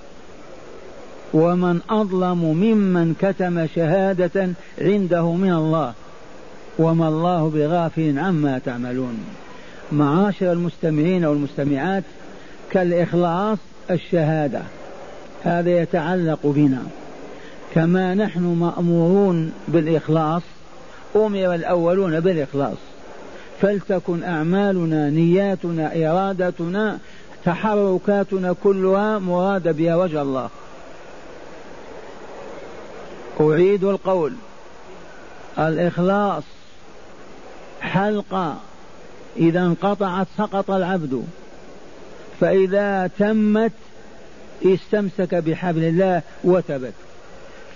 [1.34, 5.92] ومن أظلم ممن كتم شهادة عنده من الله.
[6.78, 9.18] وما الله بغافل عما تعملون.
[9.92, 12.04] معاشر المستمعين والمستمعات
[12.70, 13.58] كالإخلاص
[13.90, 14.62] الشهادة.
[15.42, 16.82] هذا يتعلق بنا.
[17.74, 20.42] كما نحن مأمورون بالإخلاص
[21.16, 22.76] أمر الأولون بالإخلاص.
[23.60, 26.98] فلتكن أعمالنا نياتنا إرادتنا
[27.44, 30.50] تحركاتنا كلها مراد بها وجه الله.
[33.40, 34.32] أعيد القول.
[35.58, 36.42] الإخلاص
[37.80, 38.56] حلقة.
[39.36, 41.24] إذا انقطعت سقط العبد.
[42.40, 43.72] فإذا تمت
[44.64, 46.92] استمسك بحبل الله وثبت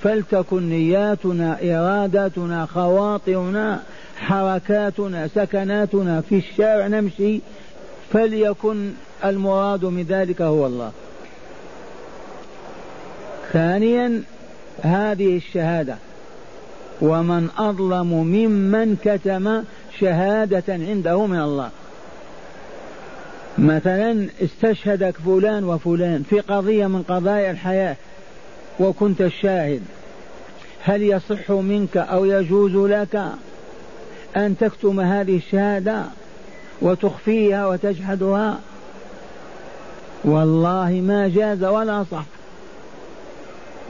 [0.02, 3.82] فلتكن نياتنا إراداتنا خواطرنا
[4.16, 7.40] حركاتنا سكناتنا في الشارع نمشي
[8.12, 8.92] فليكن
[9.24, 10.92] المراد من ذلك هو الله.
[13.52, 14.22] ثانيا
[14.82, 15.96] هذه الشهادة.
[17.00, 19.62] ومن أظلم ممن كتم
[20.00, 21.70] شهادة عنده من الله.
[23.58, 27.96] مثلا استشهدك فلان وفلان في قضية من قضايا الحياة.
[28.80, 29.82] وكنت الشاهد.
[30.82, 33.22] هل يصح منك أو يجوز لك
[34.36, 36.02] أن تكتم هذه الشهادة
[36.82, 38.58] وتخفيها وتجحدها؟
[40.24, 42.24] والله ما جاز ولا صح.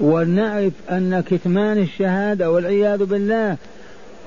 [0.00, 3.56] ونعرف أن كتمان الشهادة والعياذ بالله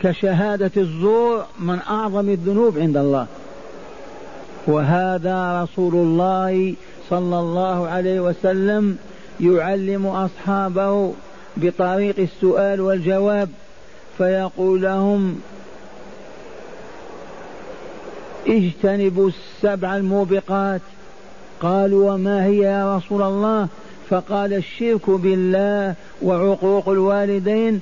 [0.02, 3.28] كشهادة الزور من أعظم الذنوب عند الله.
[4.68, 6.76] وهذا رسول الله
[7.10, 8.98] صلى الله عليه وسلم
[9.40, 11.14] يعلم أصحابه
[11.58, 13.50] بطريق السؤال والجواب
[14.18, 15.40] فيقول لهم
[18.48, 20.82] اجتنبوا السبع الموبقات.
[21.62, 23.68] قالوا وما هي يا رسول الله؟
[24.10, 27.82] فقال الشرك بالله وعقوق الوالدين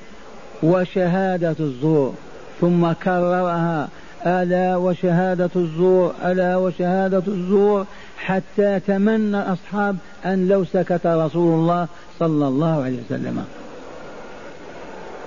[0.63, 2.13] وشهادة الزور.
[2.61, 3.89] ثم كررها
[4.25, 7.85] ألا وشهادة الزور ألا وشهادة الزور
[8.25, 11.87] حتى تمنى أصحاب أن لو سكت رسول الله
[12.19, 13.45] صلى الله عليه وسلم.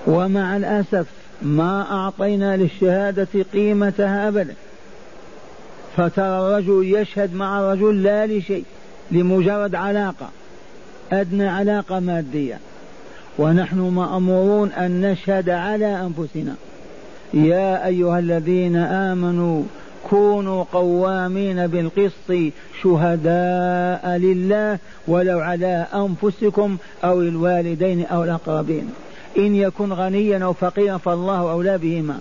[0.06, 1.06] ومع الأسف
[1.42, 4.54] ما أعطينا للشهادة قيمتها أبدا.
[5.96, 8.64] فترى الرجل يشهد مع الرجل لا لشيء
[9.10, 10.28] لمجرد علاقة
[11.12, 12.58] أدنى علاقة مادية.
[13.38, 16.54] ونحن مأمورون أن نشهد على أنفسنا.
[17.34, 19.62] يا أيها الذين آمنوا
[20.10, 28.90] كونوا قوامين بالقسط شهداء لله ولو على أنفسكم أو الوالدين أو الأقربين.
[29.38, 32.18] إن يكن غنيا أو فقيرا فالله أولى بهما.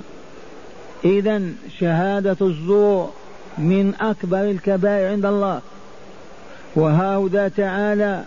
[1.05, 1.41] إذا
[1.79, 3.09] شهادة الزور
[3.57, 5.61] من أكبر الكبائر عند الله.
[6.75, 8.23] وهاهدا تعالى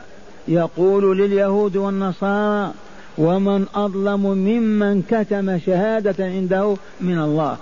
[0.49, 2.73] يقول لليهود والنصارى
[3.19, 7.57] ومن أظلم ممن كتم شهادة عنده من الله.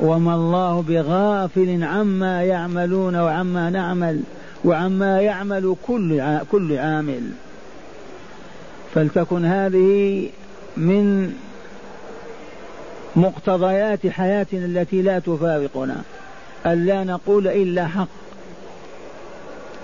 [0.00, 4.20] وما الله بغافل عما يعملون وعما نعمل
[4.64, 7.22] وعما يعمل كل كل عامل.
[8.94, 10.28] فلتكن هذه
[10.76, 11.34] من
[13.16, 16.02] مقتضيات حياتنا التي لا تفارقنا.
[16.66, 18.08] ألا نقول إلا حق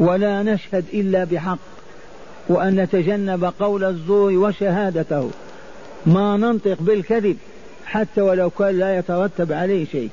[0.00, 1.58] ولا نشهد إلا بحق
[2.48, 5.30] وأن نتجنب قول الزور وشهادته.
[6.06, 7.36] ما ننطق بالكذب.
[7.94, 10.10] حتى ولو كان لا يترتب عليه شيء.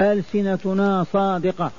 [0.00, 1.70] ألسنتنا صادقة.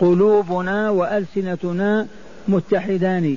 [0.00, 2.06] قلوبنا وألسنتنا
[2.48, 3.36] متحدان.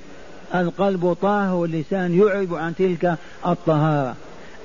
[0.55, 3.15] القلب طاهر واللسان يعرب عن تلك
[3.47, 4.15] الطهارة.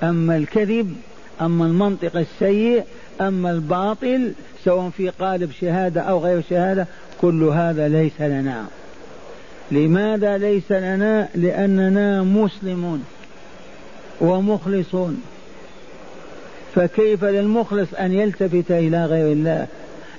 [0.03, 0.97] أما الكذب
[1.41, 2.85] أما المنطق السيء
[3.21, 4.33] أما الباطل
[4.65, 6.87] سواء في قالب شهادة أو غير شهادة
[7.21, 8.65] كل هذا ليس لنا.
[9.71, 13.05] لماذا ليس لنا؟ لأننا مسلمون
[14.21, 15.23] ومخلصون.
[16.77, 19.67] فكيف للمخلص أن يلتفت إلى غير الله؟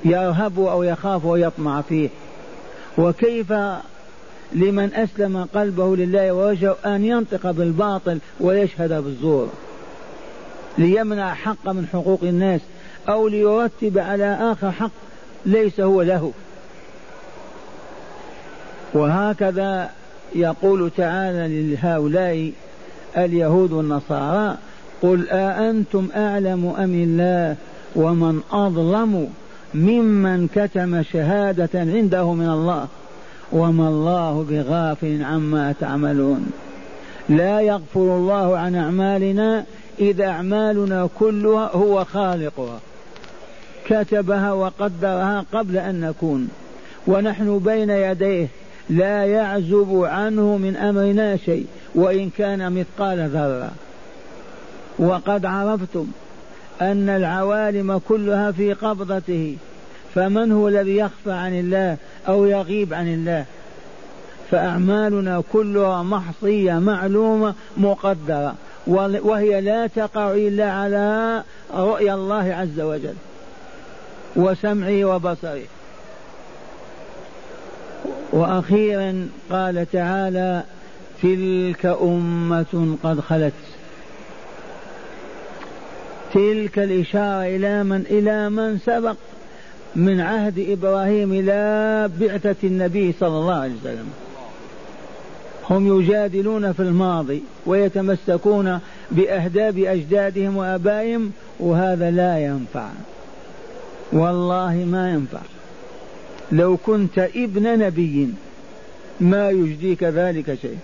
[0.06, 2.10] يرهب أو يخاف ويطمع فيه.
[2.98, 3.54] وكيف
[4.54, 9.50] لمن أسلم قلبه لله ووجهه أن ينطق بالباطل ويشهد بالزور؟
[10.78, 12.62] ليمنع حق من حقوق الناس
[13.10, 14.92] أو ليرتب على آخر حق
[15.46, 16.32] ليس هو له.
[18.94, 19.90] وهكذا
[20.36, 22.52] يقول تعالى لهؤلاء
[23.18, 24.58] اليهود والنصارى
[25.02, 27.56] قل أأنتم أعلم أم الله
[27.96, 29.30] ومن أظلم
[29.74, 32.88] ممن كتم شهادة عنده من الله
[33.52, 36.52] وما الله بغافل عما تعملون.
[37.30, 39.66] لا يغفر الله عن أعمالنا
[40.00, 42.80] إذا أعمالنا كلها هو خالقها.
[43.86, 46.50] كتبها وقدرها قبل أن نكون.
[47.08, 48.48] ونحن بين يديه
[48.90, 53.72] لا يعزب عنه من أمرنا شيء وإن كان مثقال ذرة.
[55.00, 56.08] وقد عرفتم
[56.82, 59.58] أن العوالم كلها في قبضته
[60.16, 63.46] فمن هو الذي يخفى عن الله أو يغيب عن الله؟
[64.52, 68.56] فأعمالنا كلها محصية معلومة مقدرة
[68.88, 73.16] وهي لا تقع إلا على رؤيا الله عز وجل
[74.36, 75.64] وسمعه وبصره.
[78.32, 80.64] وأخيرا قال تعالى
[81.22, 83.54] تلك أمة قد خلت
[86.34, 89.16] تلك الإشارة إلى من إلى من سبق
[89.96, 94.10] من عهد إبراهيم إلى بعثة النبي صلى الله عليه وسلم.
[95.70, 98.80] هم يجادلون في الماضي ويتمسكون
[99.12, 102.90] بأهداب أجدادهم وآبائهم وهذا لا ينفع.
[104.12, 105.42] والله ما ينفع.
[106.52, 108.34] لو كنت ابن نبي
[109.20, 110.78] ما يجديك ذلك شيء.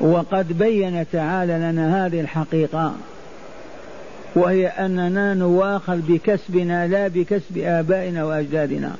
[0.00, 2.94] وقد بين تعالى لنا هذه الحقيقة
[4.34, 8.92] وهي أننا نواخذ بكسبنا لا بكسب آبائنا وأجدادنا.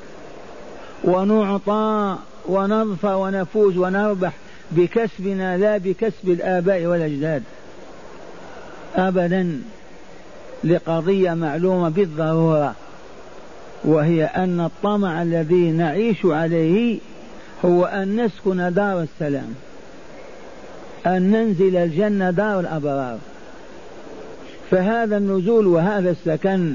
[1.04, 2.16] ونعطى
[2.48, 4.32] ونظفر ونفوز ونربح
[4.70, 7.42] بكسبنا لا بكسب الآباء والأجداد.
[8.96, 9.62] أبدا
[10.64, 12.74] لقضية معلومة بالضرورة
[13.84, 16.98] وهي أن الطمع الذي نعيش عليه
[17.64, 19.54] هو أن نسكن دار السلام.
[21.06, 23.18] أن ننزل الجنة دار الأبرار.
[24.70, 26.74] فهذا النزول وهذا السكن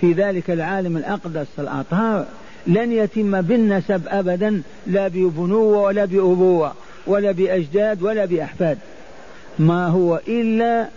[0.00, 2.26] في ذلك العالم الأقدس الأطهار
[2.66, 6.72] لن يتم بالنسب أبدا لا ببنوة ولا بأبوة
[7.06, 8.78] ولا بأجداد ولا بأحفاد.
[9.58, 10.88] ما هو إلا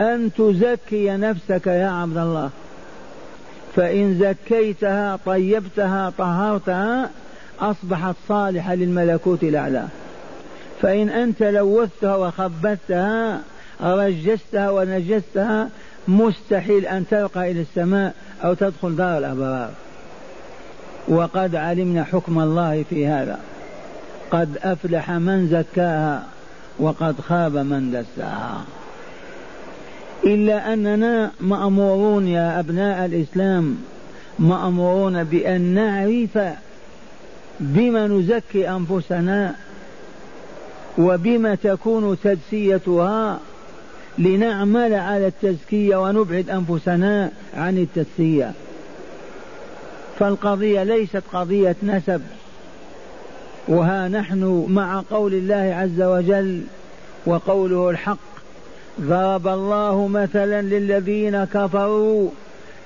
[0.00, 2.50] أن تزكي نفسك يا عبد الله.
[3.76, 7.10] فإن زكيتها طيبتها طهرتها
[7.60, 9.84] أصبحت صالحة للملكوت الأعلى.
[10.82, 13.40] فإن أنت لوثتها وخبثتها
[13.80, 15.68] رجستها ونجستها
[16.08, 18.14] مستحيل أن ترقى إلى السماء
[18.44, 19.70] أو تدخل دار الأبرار.
[21.08, 23.38] وقد علمنا حكم الله في هذا.
[24.30, 26.26] قد أفلح من زكاها
[26.78, 28.64] وقد خاب من دساها.
[30.24, 33.76] إلا أننا مأمورون يا أبناء الإسلام
[34.38, 36.54] مأمورون بأن نعرف
[37.60, 39.54] بما نزكي أنفسنا
[40.98, 43.40] وبما تكون تجسيتها
[44.18, 48.52] لنعمل على التزكية ونبعد أنفسنا عن التزكية.
[50.18, 52.22] فالقضية ليست قضية نسب
[53.68, 56.62] وها نحن مع قول الله عز وجل
[57.26, 58.18] وقوله الحق
[59.00, 62.30] ضرب الله مثلا للذين كفروا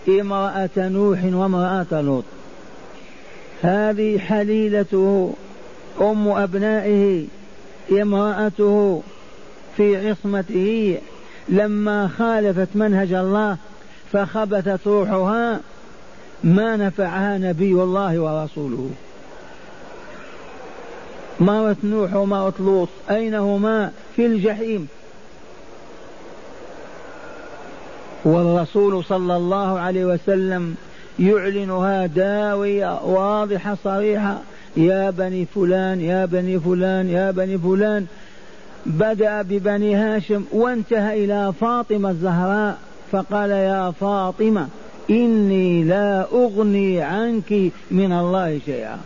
[0.08, 2.24] امرأة نوح وامرأة لوط
[3.62, 5.34] هذه حليلته
[6.00, 7.24] أم أبنائه
[7.92, 9.02] امرأته
[9.76, 10.98] في عصمته
[11.48, 13.56] لما خالفت منهج الله
[14.12, 15.60] فخبثت روحها
[16.44, 18.90] ما نفعها نبي الله ورسوله.
[21.40, 24.88] مرت نوح ومرت لوط أين هما في الجحيم؟
[28.24, 30.76] والرسول صلى الله عليه وسلم
[31.18, 34.38] يعلنها داوية واضحة صريحة
[34.76, 38.06] يا بني فلان يا بني فلان يا بني فلان.
[38.86, 42.78] بدأ ببني هاشم وانتهى إلى فاطمة الزهراء
[43.12, 44.68] فقال يا فاطمة
[45.10, 47.52] إني لا أغني عنك
[47.90, 48.98] من الله شيئا.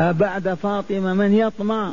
[0.00, 1.92] أبعد فاطمة من يطمع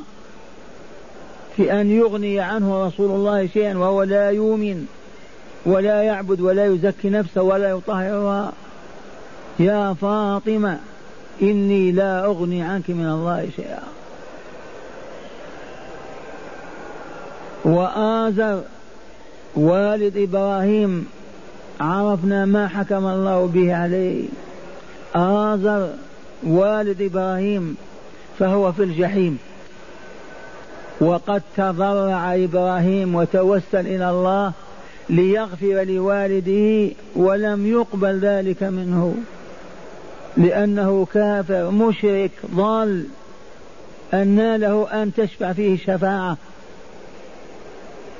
[1.57, 4.85] في أن يغني عنه رسول الله شيئا وهو لا يؤمن
[5.65, 8.53] ولا يعبد ولا يزكي نفسه ولا يطهرها.
[9.59, 10.79] يا فاطمة
[11.41, 13.83] إني لا أغني عنك من الله شيئا.
[17.65, 18.61] وآزر
[19.55, 21.07] والد إبراهيم
[21.79, 24.23] عرفنا ما حكم الله به عليه.
[25.15, 25.89] آزر
[26.43, 27.77] والد إبراهيم
[28.39, 29.39] فهو في الجحيم.
[31.01, 34.51] وقد تضرع إبراهيم وتوسل إلى الله
[35.09, 39.15] ليغفر لوالده ولم يقبل ذلك منه.
[40.37, 43.05] لأنه كافر مشرك ضال
[44.13, 46.37] أن له أن تشفع فيه شفاعة.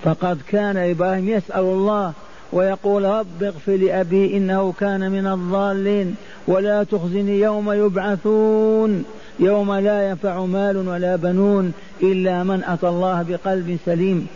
[0.04, 2.14] فقد كان إبراهيم يسأل الله
[2.54, 6.16] ويقول رب اغفر لأبي إنه كان من الضالين
[6.48, 9.06] ولا تخزني يوم يبعثون
[9.40, 14.28] يوم لا ينفع مال ولا بنون إلا من أتى الله بقلب سليم.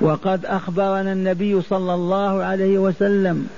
[0.00, 3.48] وقد أخبرنا النبي صلى الله عليه وسلم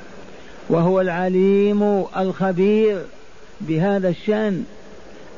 [0.68, 3.02] وهو العليم الخبير
[3.60, 4.64] بهذا الشأن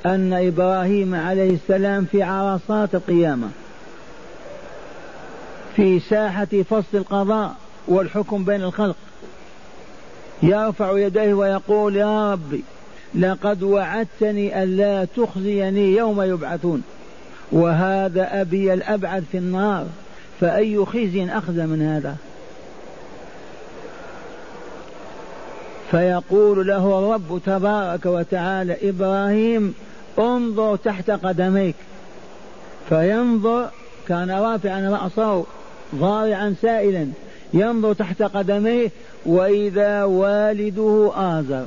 [0.06, 3.48] أن إبراهيم عليه السلام في عرصات القيامة
[5.76, 7.54] في ساحة فصل القضاء
[7.88, 8.96] والحكم بين الخلق
[10.42, 12.64] يرفع يديه ويقول يا ربي
[13.14, 16.82] لقد وعدتني ألا تخزيني يوم يبعثون
[17.52, 19.86] وهذا أبي الأبعد في النار
[20.40, 22.16] فأي خزي أخذ من هذا؟
[25.90, 29.74] فيقول له الرب تبارك وتعالى إبراهيم
[30.18, 31.74] انظر تحت قدميك.
[32.88, 33.70] فينظر
[34.08, 35.44] كان رافعا رأسه
[35.94, 37.08] ضارعا سائلا
[37.54, 38.90] ينظر تحت قدميه
[39.26, 41.66] وإذا والده آزر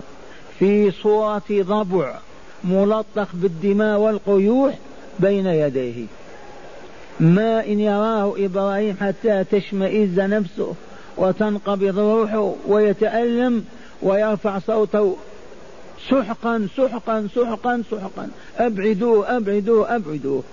[0.60, 2.16] في صورة ضبع
[2.64, 4.78] ملطخ بالدماء والقيوح
[5.20, 6.06] بين يديه.
[7.20, 10.74] ما إن يراه إبراهيم حتى تشمئز نفسه
[11.18, 13.66] وتنقبض روحه ويتألم
[14.04, 15.16] ويرفع صوته
[16.10, 18.30] سحقا سحقا سحقا سحقا.
[18.58, 20.44] أبعدوه أبعدوه أبعدوه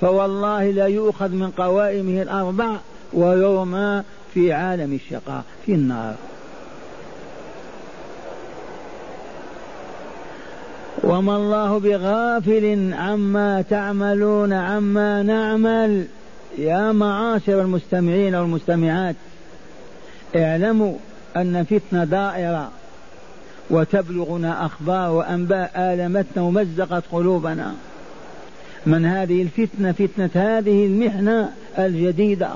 [0.00, 2.76] فوالله لا يؤخذ من قوائمه الأربع
[3.12, 4.02] ويرمى
[4.34, 6.14] في عالم الشقاء في النار.
[11.04, 16.06] وما الله بغافل عما تعملون عما نعمل.
[16.58, 19.16] يا معاشر المستمعين والمستمعات
[20.36, 20.94] اعلموا
[21.36, 22.70] أن فتنة دائرة
[23.70, 27.74] وتبلغنا أخبار وأنباء آلمتنا ومزقت قلوبنا.
[28.86, 32.50] من هذه الفتنة فتنة هذه المحنة الجديدة.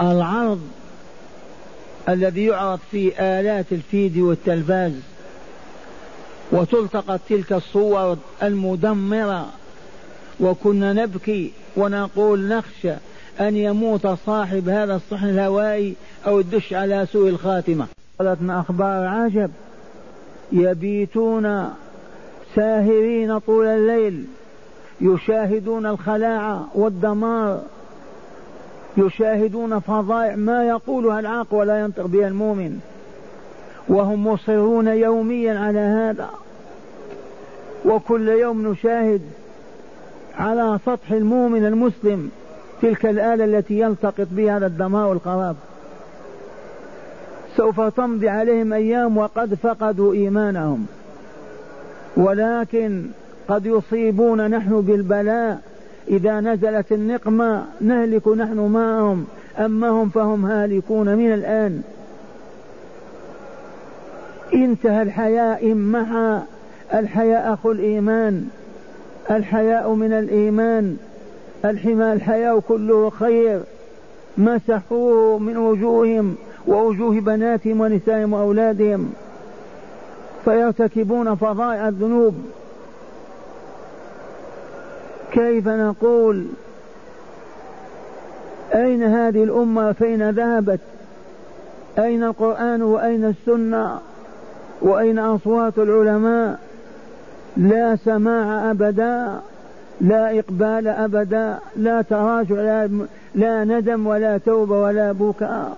[0.00, 0.60] العرض
[2.08, 4.92] الذي يعرض في آلات الفيديو والتلفاز
[6.52, 9.46] وتلتقط تلك الصور المدمرة.
[10.40, 12.94] وكنا نبكي ونقول نخشى
[13.40, 15.94] أن يموت صاحب هذا الصحن الهوائي
[16.26, 17.86] أو الدش على سوء الخاتمة.
[18.18, 19.50] قالتنا أخبار عجب.
[20.52, 21.68] يبيتون
[22.54, 24.24] ساهرين طول الليل.
[25.00, 27.62] يشاهدون الخلاعة والدمار.
[28.96, 32.80] يشاهدون فظائع ما يقولها العاق ولا ينطق بها المؤمن.
[33.88, 36.30] وهم مصرون يوميا على هذا.
[37.84, 39.22] وكل يوم نشاهد
[40.34, 42.30] على سطح المؤمن المسلم.
[42.82, 45.56] تلك الآلة التي يلتقط بها هذا الدمار والخراب.
[47.56, 50.86] سوف تمضي عليهم أيام وقد فقدوا إيمانهم.
[52.16, 53.06] ولكن
[53.48, 55.60] قد يصيبون نحن بالبلاء.
[56.08, 59.26] إذا نزلت النقمة نهلك نحن معهم.
[59.58, 61.82] أما هم فهم هالكون من الآن.
[64.54, 66.42] انتهى الحياء مع
[66.94, 68.48] الحياء أخو الإيمان.
[69.30, 70.96] الحياء من الإيمان.
[71.64, 73.60] الحمى الحياء كله خير.
[74.38, 76.36] مسحوه من وجوههم
[76.66, 79.12] ووجوه بناتهم ونسائهم وأولادهم.
[80.44, 82.34] فيرتكبون فظائع الذنوب.
[85.32, 86.46] كيف نقول؟
[88.74, 90.80] أين هذه الأمة؟ فين ذهبت؟
[91.98, 93.98] أين القرآن وأين السنة؟
[94.82, 96.58] وأين أصوات العلماء؟
[97.56, 99.40] لا سماع أبدا.
[100.00, 105.76] لا إقبال أبدا لا تراجع لا, لا ندم ولا توبة ولا بكاء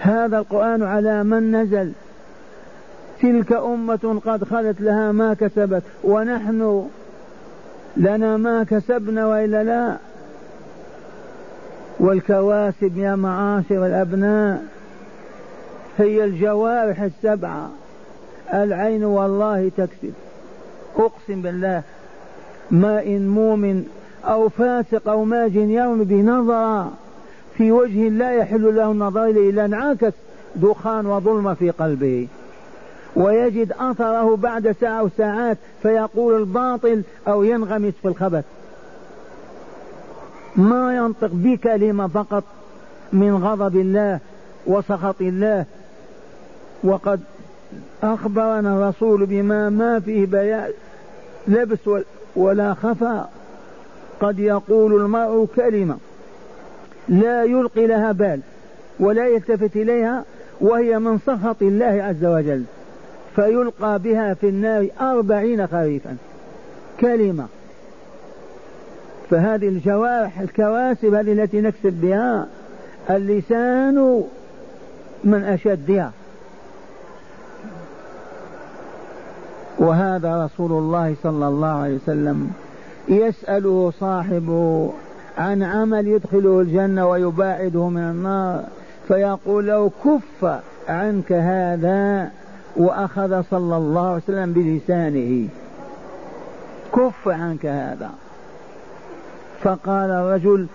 [0.00, 1.92] هذا القرآن على من نزل.
[3.22, 6.88] تلك أمة قد خلت لها ما كسبت ونحن
[7.96, 9.96] لنا ما كسبنا وإلا لا.
[12.00, 14.62] والكواسب يا معاشر الأبناء
[15.98, 17.70] هي الجوارح السبعة.
[18.54, 20.12] العين والله تكسب.
[20.96, 21.82] أقسم بالله
[22.70, 23.84] ما إن مؤمن
[24.24, 26.92] أو فاسق أو ماج يوم بنظرة
[27.56, 30.12] في وجه لا يحل له النظر إليه إلا انعكس
[30.56, 32.28] دخان وظلمة في قلبه.
[33.16, 38.44] ويجد أثره بعد ساعة أو ساعات فيقول الباطل أو ينغمس في الخبث.
[40.56, 42.44] ما ينطق بكلمة فقط
[43.12, 44.18] من غضب الله
[44.66, 45.64] وسخط الله
[46.84, 47.20] وقد
[48.02, 50.70] أخبرنا الرسول بما ما فيه بيان
[51.48, 51.90] لبس
[52.36, 53.24] ولا خفى.
[54.20, 55.96] قد يقول المرء كلمة
[57.08, 58.40] لا يلقي لها بال
[59.00, 60.24] ولا يلتفت إليها
[60.60, 62.64] وهي من سخط الله عز وجل.
[63.36, 66.16] فيلقى بها في النار أربعين خريفا.
[67.00, 67.46] كلمة.
[69.30, 72.46] فهذه الجوارح الكواسب هذه التي نكسب بها
[73.10, 74.24] اللسان
[75.24, 76.12] من أشدها.
[79.78, 82.50] وهذا رسول الله صلى الله عليه وسلم
[83.08, 84.92] يسأله صاحبه
[85.38, 88.64] عن عمل يدخله الجنة ويباعده من النار
[89.08, 92.30] فيقول له كف عنك هذا
[92.76, 95.48] وأخذ صلى الله عليه وسلم بلسانه.
[96.92, 98.10] كف عنك هذا.
[99.62, 100.66] فقال الرجل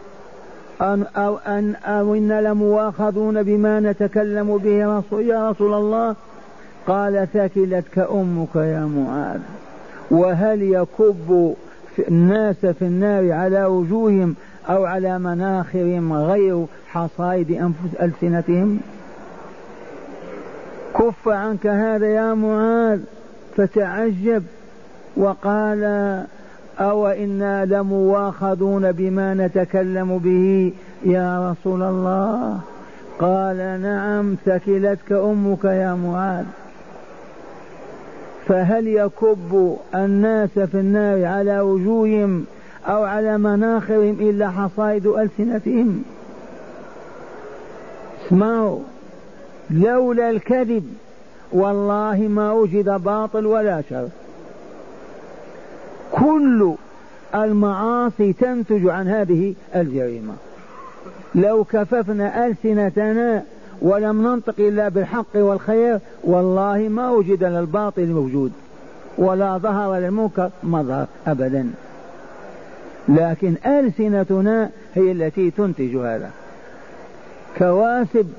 [0.81, 4.69] أن أو أن أو إن لمواخذون بما نتكلم به
[5.21, 6.15] يا رسول الله
[6.87, 9.39] قال ثكلتك أمك يا معاذ
[10.11, 11.55] وهل يكب
[12.07, 14.35] الناس في النار على وجوههم
[14.69, 18.79] أو على مناخرهم غير حصائد أنفس ألسنتهم؟
[20.95, 22.99] كف عنك هذا يا معاذ
[23.55, 24.43] فتعجب
[25.17, 25.83] وقال
[26.79, 30.73] أو إنا لمواخذون بما نتكلم به
[31.05, 32.59] يا رسول الله؟
[33.19, 36.45] قال نعم ثكلتك أمك يا معاذ.
[38.47, 42.45] فهل يكب الناس في النار على وجوههم
[42.87, 46.03] أو على مناخرهم إلا حصائد ألسنتهم؟
[48.27, 48.79] اسمعوا
[49.69, 50.93] لولا الكذب
[51.51, 54.07] والله ما وجد باطل ولا شر.
[56.11, 56.73] كل
[57.35, 60.33] المعاصي تنتج عن هذه الجريمة.
[61.35, 63.43] لو كففنا ألسنتنا
[63.83, 68.51] ولم ننطق إلا بالحق والخير والله ما وجد للباطل موجود
[69.17, 71.71] ولا ظهر للمنكر مظهر أبدا.
[73.09, 76.31] لكن ألسنتنا هي التي تنتج هذا.
[77.57, 78.33] كواسب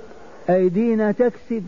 [0.51, 1.65] أيدينا تكسب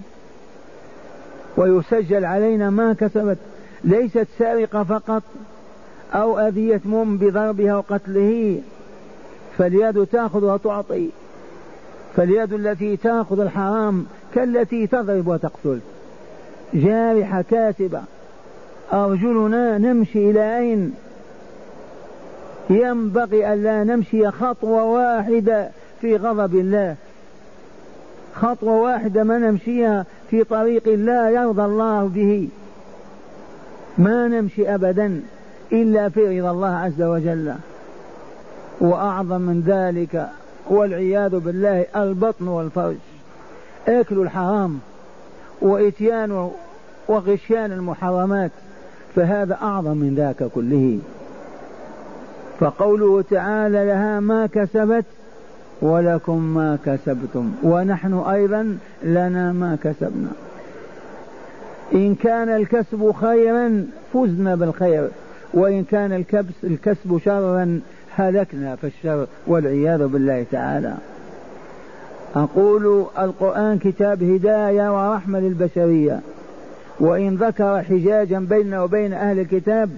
[1.56, 3.38] ويسجل علينا ما كسبت.
[3.84, 5.22] ليست سارقة فقط
[6.14, 8.60] أو أذية مم بضربها وقتله
[9.58, 11.08] فاليد تأخذ وتعطي.
[12.16, 15.78] فاليد التي تأخذ الحرام كالتي تضرب وتقتل.
[16.74, 18.00] جارحة كاسبة
[18.92, 20.94] أرجلنا نمشي إلى أين؟
[22.70, 26.96] ينبغي أن لا نمشي خطوة واحدة في غضب الله.
[28.34, 32.48] خطوة واحدة ما نمشيها في طريق لا يرضى الله به.
[33.98, 35.20] ما نمشي أبدا
[35.72, 37.54] إلا في رضا الله عز وجل.
[38.80, 40.28] وأعظم من ذلك
[40.70, 42.96] والعياذ بالله البطن والفرج
[43.88, 44.78] أكل الحرام
[45.60, 46.50] وإتيان
[47.08, 48.50] وغشيان المحرمات
[49.16, 50.98] فهذا أعظم من ذاك كله.
[52.60, 55.04] فقوله تعالى لها ما كسبت
[55.82, 60.28] ولكم ما كسبتم ونحن أيضا لنا ما كسبنا.
[61.94, 65.08] إن كان الكسب خيرا فزنا بالخير
[65.54, 66.12] وإن كان
[66.64, 67.80] الكسب شرا
[68.16, 70.94] هلكنا في الشر والعياذ بالله تعالى.
[72.34, 76.20] أقول القرآن كتاب هداية ورحمة للبشرية.
[77.00, 79.90] وإن ذكر حجاجا بيننا وبين أهل الكتاب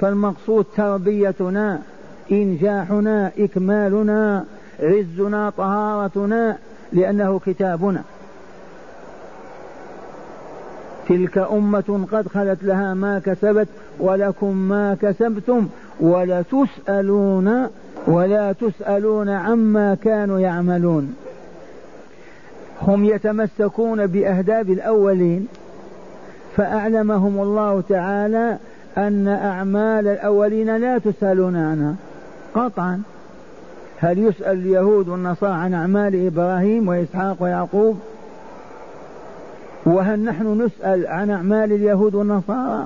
[0.00, 1.80] فالمقصود تربيتنا
[2.32, 4.44] إنجاحنا إكمالنا
[4.80, 6.58] عزنا طهارتنا
[6.92, 8.02] لأنه كتابنا.
[11.08, 13.68] تلك أمة قد خلت لها ما كسبت
[14.00, 15.68] ولكم ما كسبتم.
[16.00, 17.68] ولا تسألون
[18.06, 21.16] ولا تسألون عما كانوا يعملون.
[22.82, 25.48] هم يتمسكون بأهداب الأولين
[26.56, 28.58] فأعلمهم الله تعالى
[28.98, 31.94] أن أعمال الأولين لا تسألون عنها
[32.54, 33.02] قطعا.
[33.98, 37.98] هل يسأل اليهود والنصارى عن أعمال إبراهيم وإسحاق ويعقوب؟
[39.86, 42.84] وهل نحن نسأل عن أعمال اليهود والنصارى؟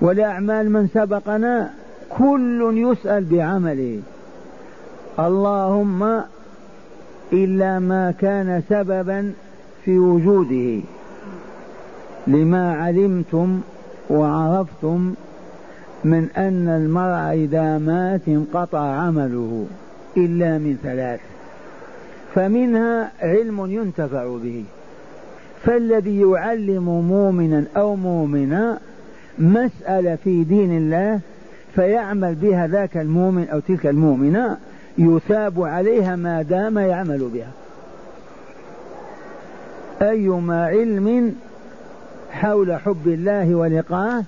[0.00, 1.70] ولا أعمال من سبقنا؟
[2.18, 4.00] كل يسأل بعمله.
[5.18, 6.20] اللهم
[7.32, 9.32] إلا ما كان سببا
[9.84, 10.80] في وجوده.
[12.26, 13.60] لما علمتم
[14.10, 15.14] وعرفتم
[16.04, 19.66] من أن المرء إذا مات انقطع عمله
[20.16, 21.20] إلا من ثلاث.
[22.34, 24.64] فمنها علم ينتفع به.
[25.64, 28.78] فالذي يعلم مؤمنا أو مؤمنا
[29.38, 31.20] مسألة في دين الله
[31.74, 34.56] فيعمل بها ذاك المؤمن أو تلك المؤمنة
[34.98, 37.50] يثاب عليها ما دام يعمل بها.
[40.10, 41.34] أيما علم
[42.30, 44.24] حول حب الله ولقاه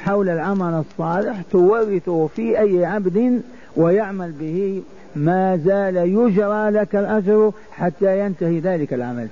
[0.00, 3.42] حول العمل الصالح تورثه في أي عبد
[3.76, 4.82] ويعمل به
[5.16, 9.28] ما زال يجرى لك الأجر حتى ينتهي ذلك العمل.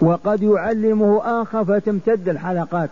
[0.00, 2.90] وقد يعلمه آخر فتمتد الحلقات.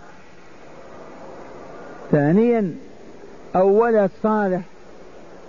[2.12, 2.74] ثانيا
[3.56, 4.60] أو ولد صالح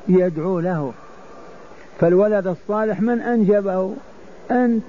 [0.07, 0.93] يدعو له.
[1.99, 3.93] فالولد الصالح من أنجبه؟
[4.51, 4.83] أنت.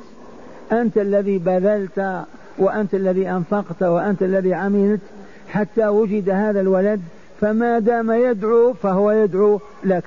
[0.73, 2.25] أنت الذي بذلت
[2.59, 5.01] وأنت الذي أنفقت وأنت الذي عملت
[5.49, 7.01] حتى وجد هذا الولد
[7.41, 10.05] فما دام يدعو فهو يدعو لك.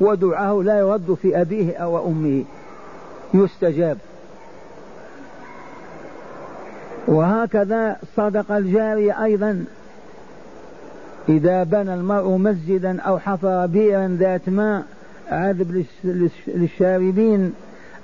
[0.00, 2.44] ودعاه لا يرد في أبيه أو أمه.
[3.34, 3.98] يستجاب.
[7.08, 9.64] وهكذا صدق الجارية أيضا.
[11.30, 14.82] إذا بنى المرء مسجدا أو حفر بئرا ذات ماء
[15.28, 15.84] عذب
[16.46, 17.52] للشاربين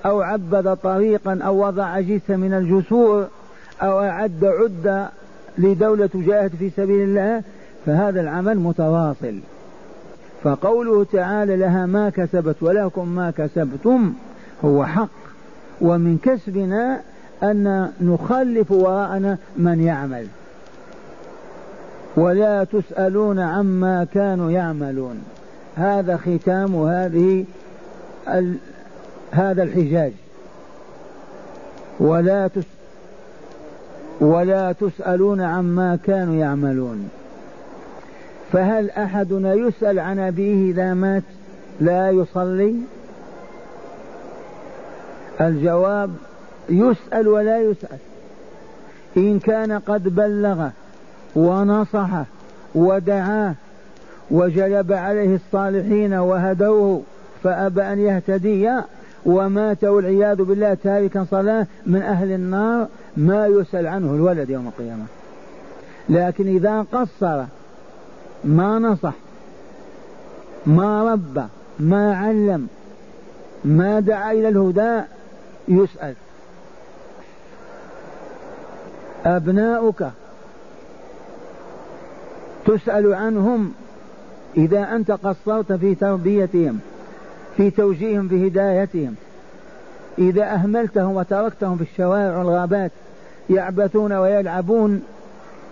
[0.07, 3.27] أو عبد طريقا أو وضع جثة من الجسور
[3.83, 5.09] أو أعد عدة
[5.59, 7.43] لدولة تجاهد في سبيل الله
[7.87, 9.39] فهذا العمل متواصل.
[10.43, 14.13] فقوله تعالى لها ما كسبت ولكم ما كسبتم
[14.65, 15.09] هو حق.
[15.81, 17.01] ومن كسبنا
[17.43, 20.27] أن نخلف وراءنا من يعمل.
[22.17, 25.25] ولا تسألون عما كانوا يعملون.
[25.77, 27.45] هذا ختام هذه
[28.29, 28.57] ال...
[29.31, 30.13] هذا الحجاج.
[32.01, 32.65] ولا تس...
[34.21, 37.11] ولا تسألون عما كانوا يعملون.
[38.53, 41.23] فهل أحدنا يسأل عن أبيه إذا مات؟
[41.81, 42.75] لا يصلي؟
[45.41, 46.11] الجواب
[46.69, 47.99] يسأل ولا يسأل.
[49.17, 50.69] إن كان قد بلغ
[51.37, 52.09] ونصح
[52.75, 53.55] ودعاه
[54.31, 57.03] وجلب عليه الصالحين وهدوه
[57.43, 58.71] فأبى أن يهتدي.
[59.27, 65.05] ومات والعياذ بالله تاركا صلاة من أهل النار ما يسأل عنه الولد يوم القيامة.
[66.09, 67.45] لكن إذا قصر
[68.45, 69.13] ما نصح
[70.67, 71.45] ما ربى
[71.79, 72.69] ما علم
[73.65, 75.01] ما دعا إلى الهدى
[75.69, 76.15] يسأل.
[79.25, 80.11] أبناؤك
[82.67, 83.73] تسأل عنهم
[84.57, 86.79] إذا أنت قصرت في تربيتهم
[87.57, 89.15] في توجيههم في هدايتهم.
[90.19, 92.91] إذا أهملتهم وتركتهم في الشوارع والغابات
[93.51, 95.03] يعبثون ويلعبون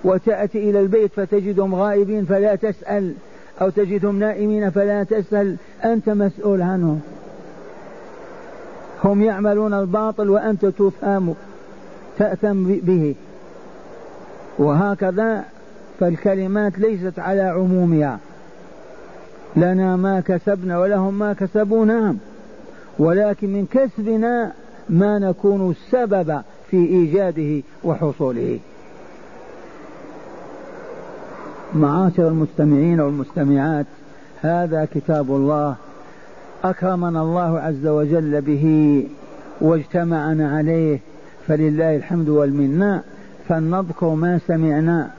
[0.05, 3.14] وتأتي إلى البيت فتجدهم غائبين فلا تسأل
[3.61, 7.01] أو تجدهم نائمين فلا تسأل أنت مسؤول عنهم.
[9.05, 11.34] هم يعملون الباطل وأنت تفهم
[12.18, 13.14] تأثم به.
[14.59, 15.45] وهكذا
[16.01, 18.18] فالكلمات ليست على عمومها.
[19.57, 22.16] لنا ما كسبنا ولهم ما كسبوا نعم
[22.99, 24.53] ولكن من كسبنا
[24.88, 26.40] ما نكون السبب
[26.70, 28.59] في إيجاده وحصوله.
[31.74, 33.86] معاشر المستمعين والمستمعات
[34.42, 35.76] هذا كتاب الله.
[36.64, 39.07] أكرمنا الله عز وجل به
[39.61, 40.99] واجتمعنا عليه.
[41.47, 43.03] فلله الحمد والمنة.
[43.49, 45.11] فلنذكر ما سمعنا.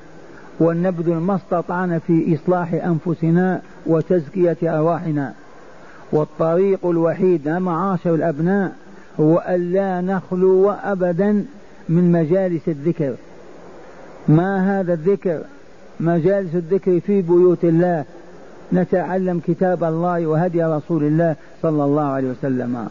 [0.59, 5.33] ولنبذل ما استطعنا في إصلاح أنفسنا وتزكية أرواحنا.
[6.11, 8.71] والطريق الوحيد معاشر الأبناء
[9.19, 11.45] هو ألا نخلو أبدا
[11.89, 13.13] من مجالس الذكر.
[14.27, 15.39] ما هذا الذكر؟
[15.99, 18.05] مجالس الذكر في بيوت الله.
[18.73, 22.87] نتعلم كتاب الله وهدي رسول الله صلى الله عليه وسلم.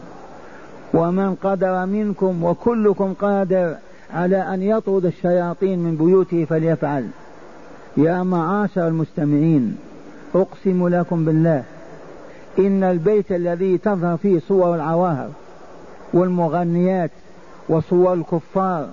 [0.93, 3.75] ومن قدر منكم وكلكم قادر
[4.13, 7.05] على أن يطرد الشياطين من بيوته فليفعل.
[7.97, 9.77] يا معاشر المستمعين
[10.35, 11.63] أقسم لكم بالله
[12.59, 15.29] إن البيت الذي تظهر فيه صور العواهر
[16.13, 17.11] والمغنيات
[17.69, 18.89] وصور الكفار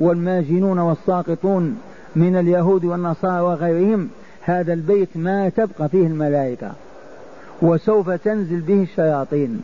[0.00, 1.78] والماجنون والساقطون
[2.16, 4.08] من اليهود والنصارى وغيرهم
[4.42, 6.72] هذا البيت ما تبقى فيه الملائكة
[7.62, 9.62] وسوف تنزل به الشياطين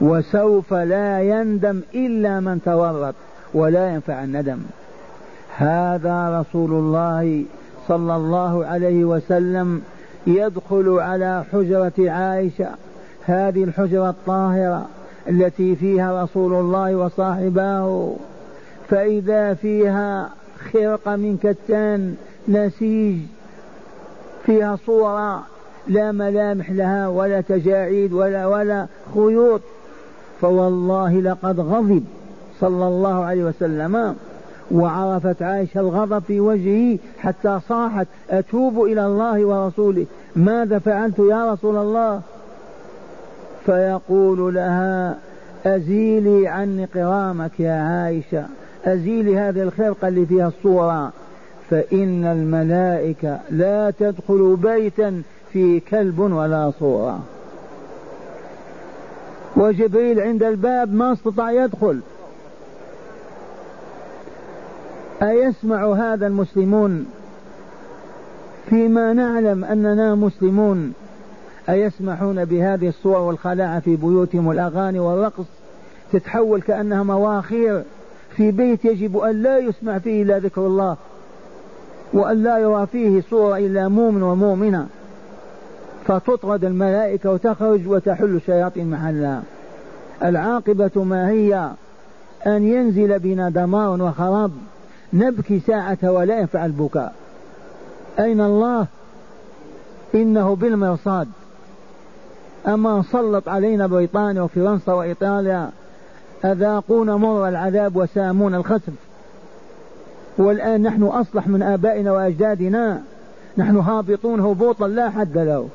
[0.00, 3.14] وسوف لا يندم إلا من تورط
[3.54, 4.58] ولا ينفع الندم.
[5.58, 7.44] هذا رسول الله
[7.88, 9.82] صلى الله عليه وسلم
[10.26, 12.68] يدخل على حجرة عائشة
[13.24, 14.86] هذه الحجرة الطاهرة
[15.28, 18.12] التي فيها رسول الله وصاحباه.
[18.88, 20.30] فإذا فيها
[20.72, 22.14] خرقة من كتان
[22.48, 23.18] نسيج
[24.46, 25.42] فيها صورة
[25.88, 29.60] لا ملامح لها ولا تجاعيد ولا ولا خيوط.
[30.40, 32.04] فوالله لقد غضب
[32.60, 34.16] صلى الله عليه وسلم.
[34.70, 40.06] وعرفت عائشة الغضب في وجهه حتى صاحت أتوب إلى الله ورسوله.
[40.36, 42.20] ماذا فعلت يا رسول الله؟
[43.66, 45.16] فيقول لها
[45.66, 48.44] أزيلي عني قرامك يا عائشة
[48.84, 51.12] أزيلي هذه الخرقة اللي فيها الصورة.
[51.70, 57.20] فإن الملائكة لا تدخل بيتا في كلب ولا صورة.
[59.56, 62.00] وجبريل عند الباب ما استطاع يدخل.
[65.22, 67.06] أيسمع هذا المسلمون
[68.70, 70.92] فيما نعلم أننا مسلمون
[71.68, 75.44] أيسمحون بهذه الصور والخلاعة في بيوتهم والأغاني والرقص
[76.12, 77.82] تتحول كأنها مواخير
[78.36, 80.96] في بيت يجب أن لا يسمع فيه إلا ذكر الله
[82.12, 84.86] وأن لا يرى فيه صورة إلا مؤمن ومؤمنة
[86.06, 89.42] فتطرد الملائكة وتخرج وتحل الشياطين محلها
[90.24, 91.70] العاقبة ما هي
[92.46, 94.50] أن ينزل بنا دمار وخراب
[95.12, 97.14] نبكي ساعة ولا ينفع البكاء.
[98.18, 98.86] أين الله؟
[100.14, 101.28] إنه بالمرصاد.
[102.66, 105.70] أما سلط علينا بريطانيا وفرنسا وإيطاليا
[106.44, 108.92] أذاقونا مر العذاب وسامون الخسف
[110.38, 113.02] والآن نحن أصلح من آبائنا وأجدادنا.
[113.58, 115.68] نحن هابطون هبوطا لا حد له.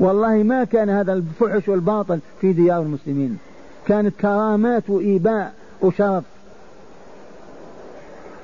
[0.00, 3.38] والله ما كان هذا الفحش والباطل في ديار المسلمين.
[3.86, 5.52] كانت كرامات وإيباء
[5.82, 6.24] وشرف.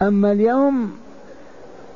[0.02, 0.92] أما اليوم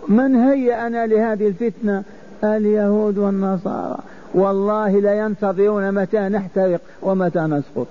[0.08, 2.02] من هيأنا لهذه الفتنة؟
[2.44, 3.98] اليهود والنصارى.
[4.34, 7.86] والله لا ينتظرون متى نحترق ومتى نسقط.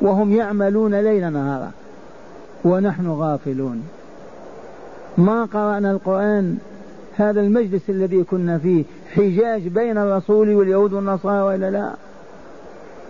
[0.00, 1.70] وهم يعملون ليل نهارا
[2.64, 3.82] ونحن غافلون.
[5.18, 6.58] ما قرأنا القرآن
[7.16, 8.84] هذا المجلس الذي كنا فيه
[9.14, 11.90] حجاج بين الرسول واليهود والنصارى وإلا لا؟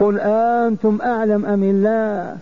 [0.01, 2.37] قل أنتم أعلم أم الله؟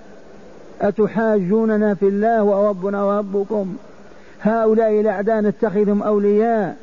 [0.83, 3.77] أتحاجوننا في الله وربنا وربكم؟
[4.43, 6.77] هؤلاء الأعداء نتخذهم أولياء.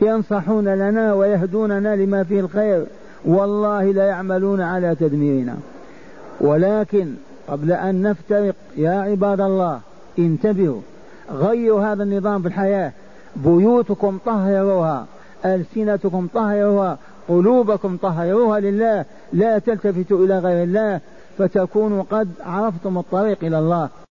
[0.00, 2.84] ينصحون لنا ويهدوننا لما فيه الخير.
[3.24, 5.56] والله لا يعملون على تدميرنا.
[6.40, 7.14] ولكن
[7.48, 9.80] قبل أن نفترق يا عباد الله
[10.18, 10.80] انتبهوا.
[11.32, 12.92] غيروا هذا النظام في الحياة.
[13.36, 15.06] بيوتكم طهروها
[15.44, 16.98] ألسنتكم طهروها
[17.28, 19.04] قلوبكم طهروها لله.
[19.32, 21.00] لا تلتفتوا إلى غير الله.
[21.38, 23.88] فتكونوا قد عرفتم الطريق إلى الله.